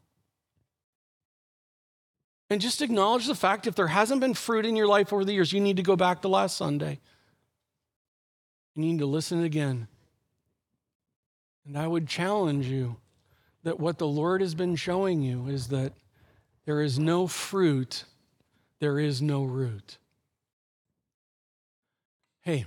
And 2.49 2.61
just 2.61 2.83
acknowledge 2.83 3.29
the 3.29 3.37
fact 3.37 3.69
if 3.69 3.77
there 3.77 3.87
hasn't 3.87 4.21
been 4.21 4.35
fruit 4.35 4.67
in 4.67 4.75
your 4.75 4.89
life 4.89 5.13
over 5.13 5.25
the 5.25 5.33
years, 5.33 5.53
you 5.53 5.61
need 5.61 5.77
to 5.77 5.85
go 5.85 5.95
back 5.95 6.23
to 6.23 6.29
last 6.29 6.57
Sunday. 6.57 6.99
You 8.75 8.83
need 8.83 8.99
to 8.99 9.07
listen 9.07 9.45
again. 9.45 9.87
And 11.65 11.79
I 11.79 11.87
would 11.87 12.09
challenge 12.09 12.67
you 12.67 12.97
that 13.63 13.79
what 13.79 13.99
the 13.99 14.07
Lord 14.07 14.41
has 14.41 14.57
been 14.57 14.75
showing 14.75 15.23
you 15.23 15.47
is 15.47 15.69
that 15.69 15.93
there 16.65 16.83
is 16.83 16.99
no 16.99 17.29
fruit, 17.29 18.05
there 18.81 18.99
is 18.99 19.23
no 19.23 19.45
root. 19.45 19.99
Hey, 22.43 22.65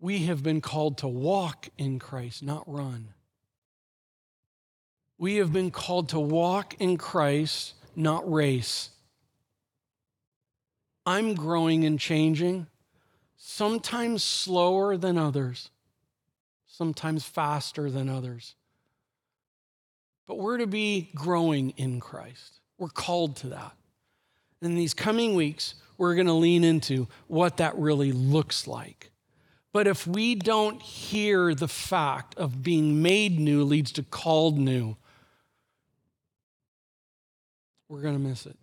we 0.00 0.24
have 0.26 0.42
been 0.42 0.60
called 0.60 0.98
to 0.98 1.08
walk 1.08 1.68
in 1.78 1.98
Christ, 1.98 2.42
not 2.42 2.64
run. 2.66 3.08
We 5.18 5.36
have 5.36 5.52
been 5.52 5.70
called 5.70 6.08
to 6.10 6.20
walk 6.20 6.74
in 6.80 6.96
Christ, 6.96 7.74
not 7.94 8.30
race. 8.30 8.90
I'm 11.06 11.34
growing 11.34 11.84
and 11.84 12.00
changing, 12.00 12.66
sometimes 13.36 14.24
slower 14.24 14.96
than 14.96 15.16
others, 15.16 15.70
sometimes 16.66 17.24
faster 17.24 17.90
than 17.90 18.08
others. 18.08 18.54
But 20.26 20.38
we're 20.38 20.58
to 20.58 20.66
be 20.66 21.10
growing 21.14 21.70
in 21.76 22.00
Christ. 22.00 22.60
We're 22.78 22.88
called 22.88 23.36
to 23.36 23.48
that. 23.48 23.72
In 24.62 24.74
these 24.74 24.94
coming 24.94 25.34
weeks, 25.34 25.74
we're 26.00 26.14
going 26.14 26.26
to 26.26 26.32
lean 26.32 26.64
into 26.64 27.06
what 27.26 27.58
that 27.58 27.76
really 27.76 28.10
looks 28.10 28.66
like. 28.66 29.10
But 29.70 29.86
if 29.86 30.06
we 30.06 30.34
don't 30.34 30.80
hear 30.80 31.54
the 31.54 31.68
fact 31.68 32.34
of 32.38 32.62
being 32.62 33.02
made 33.02 33.38
new 33.38 33.64
leads 33.64 33.92
to 33.92 34.02
called 34.02 34.56
new, 34.58 34.96
we're 37.86 38.00
going 38.00 38.14
to 38.14 38.28
miss 38.28 38.46
it. 38.46 38.56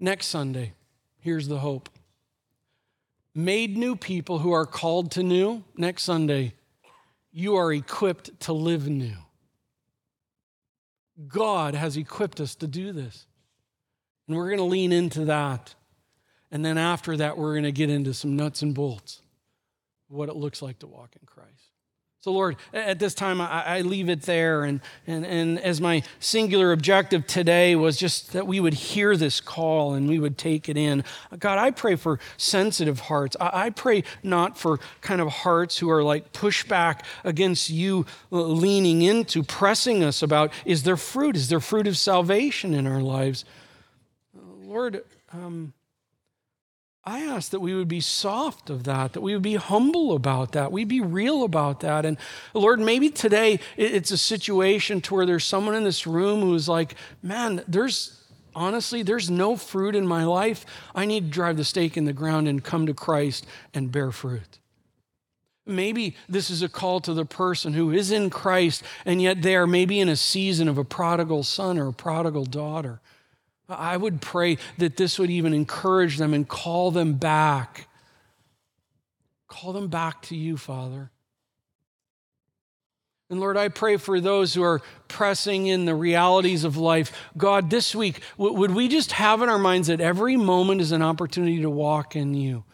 Next 0.00 0.26
Sunday, 0.26 0.72
here's 1.20 1.46
the 1.46 1.60
hope. 1.60 1.88
Made 3.32 3.76
new 3.76 3.94
people 3.94 4.40
who 4.40 4.50
are 4.50 4.66
called 4.66 5.12
to 5.12 5.22
new, 5.22 5.62
next 5.76 6.02
Sunday, 6.02 6.54
you 7.30 7.54
are 7.54 7.72
equipped 7.72 8.40
to 8.40 8.52
live 8.52 8.88
new. 8.88 9.16
God 11.28 11.76
has 11.76 11.96
equipped 11.96 12.40
us 12.40 12.56
to 12.56 12.66
do 12.66 12.90
this. 12.90 13.26
And 14.26 14.36
we're 14.36 14.48
going 14.48 14.58
to 14.58 14.64
lean 14.64 14.90
into 14.90 15.26
that. 15.26 15.76
And 16.50 16.64
then 16.64 16.78
after 16.78 17.16
that, 17.18 17.38
we're 17.38 17.52
going 17.52 17.64
to 17.64 17.72
get 17.72 17.90
into 17.90 18.12
some 18.12 18.36
nuts 18.36 18.62
and 18.62 18.74
bolts 18.74 19.22
what 20.08 20.28
it 20.28 20.36
looks 20.36 20.60
like 20.60 20.80
to 20.80 20.86
walk 20.86 21.14
in 21.20 21.26
Christ. 21.26 21.70
So, 22.22 22.32
Lord, 22.32 22.56
at 22.74 22.98
this 22.98 23.14
time, 23.14 23.40
I, 23.40 23.64
I, 23.64 23.80
leave 23.80 24.10
it 24.10 24.22
there. 24.22 24.64
And, 24.64 24.82
and, 25.06 25.24
and 25.24 25.58
as 25.58 25.80
my 25.80 26.02
singular 26.18 26.70
objective 26.70 27.26
today 27.26 27.74
was 27.76 27.96
just 27.96 28.34
that 28.34 28.46
we 28.46 28.60
would 28.60 28.74
hear 28.74 29.16
this 29.16 29.40
call 29.40 29.94
and 29.94 30.06
we 30.06 30.18
would 30.18 30.36
take 30.36 30.68
it 30.68 30.76
in. 30.76 31.02
God, 31.38 31.56
I 31.56 31.70
pray 31.70 31.96
for 31.96 32.20
sensitive 32.36 33.00
hearts. 33.00 33.38
I, 33.40 33.66
I 33.66 33.70
pray 33.70 34.04
not 34.22 34.58
for 34.58 34.80
kind 35.00 35.22
of 35.22 35.28
hearts 35.28 35.78
who 35.78 35.88
are 35.88 36.02
like 36.02 36.34
pushback 36.34 37.04
against 37.24 37.70
you, 37.70 38.04
uh, 38.30 38.42
leaning 38.42 39.00
into, 39.00 39.42
pressing 39.42 40.04
us 40.04 40.20
about 40.20 40.52
is 40.66 40.82
there 40.82 40.98
fruit? 40.98 41.36
Is 41.36 41.48
there 41.48 41.60
fruit 41.60 41.86
of 41.86 41.96
salvation 41.96 42.74
in 42.74 42.86
our 42.86 43.00
lives? 43.00 43.46
Lord, 44.34 45.04
um, 45.32 45.72
I 47.04 47.20
ask 47.20 47.50
that 47.52 47.60
we 47.60 47.74
would 47.74 47.88
be 47.88 48.00
soft 48.00 48.68
of 48.68 48.84
that, 48.84 49.14
that 49.14 49.22
we 49.22 49.32
would 49.32 49.42
be 49.42 49.56
humble 49.56 50.12
about 50.12 50.52
that, 50.52 50.70
we'd 50.70 50.88
be 50.88 51.00
real 51.00 51.44
about 51.44 51.80
that. 51.80 52.04
And 52.04 52.18
Lord, 52.52 52.78
maybe 52.78 53.08
today 53.08 53.58
it's 53.76 54.10
a 54.10 54.18
situation 54.18 55.00
to 55.02 55.14
where 55.14 55.26
there's 55.26 55.44
someone 55.44 55.74
in 55.74 55.84
this 55.84 56.06
room 56.06 56.40
who's 56.40 56.68
like, 56.68 56.94
man, 57.22 57.64
there's 57.66 58.22
honestly, 58.54 59.02
there's 59.02 59.30
no 59.30 59.56
fruit 59.56 59.94
in 59.94 60.06
my 60.06 60.24
life. 60.24 60.66
I 60.94 61.06
need 61.06 61.24
to 61.24 61.30
drive 61.30 61.56
the 61.56 61.64
stake 61.64 61.96
in 61.96 62.04
the 62.04 62.12
ground 62.12 62.48
and 62.48 62.62
come 62.62 62.86
to 62.86 62.94
Christ 62.94 63.46
and 63.72 63.90
bear 63.90 64.10
fruit. 64.10 64.58
Maybe 65.66 66.16
this 66.28 66.50
is 66.50 66.62
a 66.62 66.68
call 66.68 67.00
to 67.00 67.14
the 67.14 67.24
person 67.24 67.72
who 67.72 67.92
is 67.92 68.10
in 68.10 68.28
Christ 68.28 68.82
and 69.06 69.22
yet 69.22 69.40
they 69.40 69.56
are 69.56 69.66
maybe 69.66 70.00
in 70.00 70.08
a 70.08 70.16
season 70.16 70.68
of 70.68 70.76
a 70.76 70.84
prodigal 70.84 71.44
son 71.44 71.78
or 71.78 71.88
a 71.88 71.92
prodigal 71.92 72.44
daughter. 72.44 73.00
I 73.70 73.96
would 73.96 74.20
pray 74.20 74.58
that 74.78 74.96
this 74.96 75.18
would 75.18 75.30
even 75.30 75.54
encourage 75.54 76.18
them 76.18 76.34
and 76.34 76.48
call 76.48 76.90
them 76.90 77.14
back. 77.14 77.88
Call 79.48 79.72
them 79.72 79.88
back 79.88 80.22
to 80.22 80.36
you, 80.36 80.56
Father. 80.56 81.10
And 83.30 83.38
Lord, 83.38 83.56
I 83.56 83.68
pray 83.68 83.96
for 83.96 84.20
those 84.20 84.54
who 84.54 84.62
are 84.62 84.82
pressing 85.06 85.68
in 85.68 85.84
the 85.84 85.94
realities 85.94 86.64
of 86.64 86.76
life. 86.76 87.12
God, 87.36 87.70
this 87.70 87.94
week, 87.94 88.20
would 88.36 88.72
we 88.72 88.88
just 88.88 89.12
have 89.12 89.40
in 89.40 89.48
our 89.48 89.58
minds 89.58 89.86
that 89.86 90.00
every 90.00 90.36
moment 90.36 90.80
is 90.80 90.90
an 90.90 91.02
opportunity 91.02 91.62
to 91.62 91.70
walk 91.70 92.16
in 92.16 92.34
you? 92.34 92.64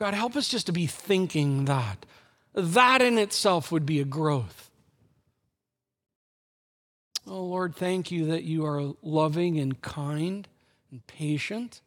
God, 0.00 0.12
help 0.14 0.34
us 0.34 0.48
just 0.48 0.66
to 0.66 0.72
be 0.72 0.86
thinking 0.86 1.66
that. 1.66 2.04
That 2.52 3.00
in 3.00 3.16
itself 3.16 3.70
would 3.70 3.86
be 3.86 4.00
a 4.00 4.04
growth. 4.04 4.70
Oh, 7.26 7.42
Lord, 7.42 7.74
thank 7.74 8.10
you 8.10 8.26
that 8.26 8.44
you 8.44 8.66
are 8.66 8.94
loving 9.02 9.58
and 9.58 9.80
kind 9.80 10.46
and 10.90 11.06
patient. 11.06 11.80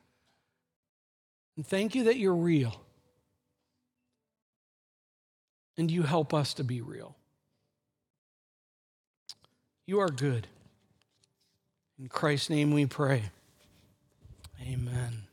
And 1.56 1.66
thank 1.66 1.94
you 1.94 2.06
that 2.06 2.18
you're 2.18 2.36
real. 2.36 2.82
And 5.78 5.92
you 5.92 6.04
help 6.04 6.34
us 6.34 6.56
to 6.56 6.64
be 6.64 6.82
real. 6.82 7.16
You 9.86 10.00
are 10.00 10.10
good. 10.10 10.48
In 12.00 12.08
Christ's 12.08 12.50
name 12.50 12.72
we 12.72 12.86
pray. 12.86 13.24
Amen. 14.62 15.27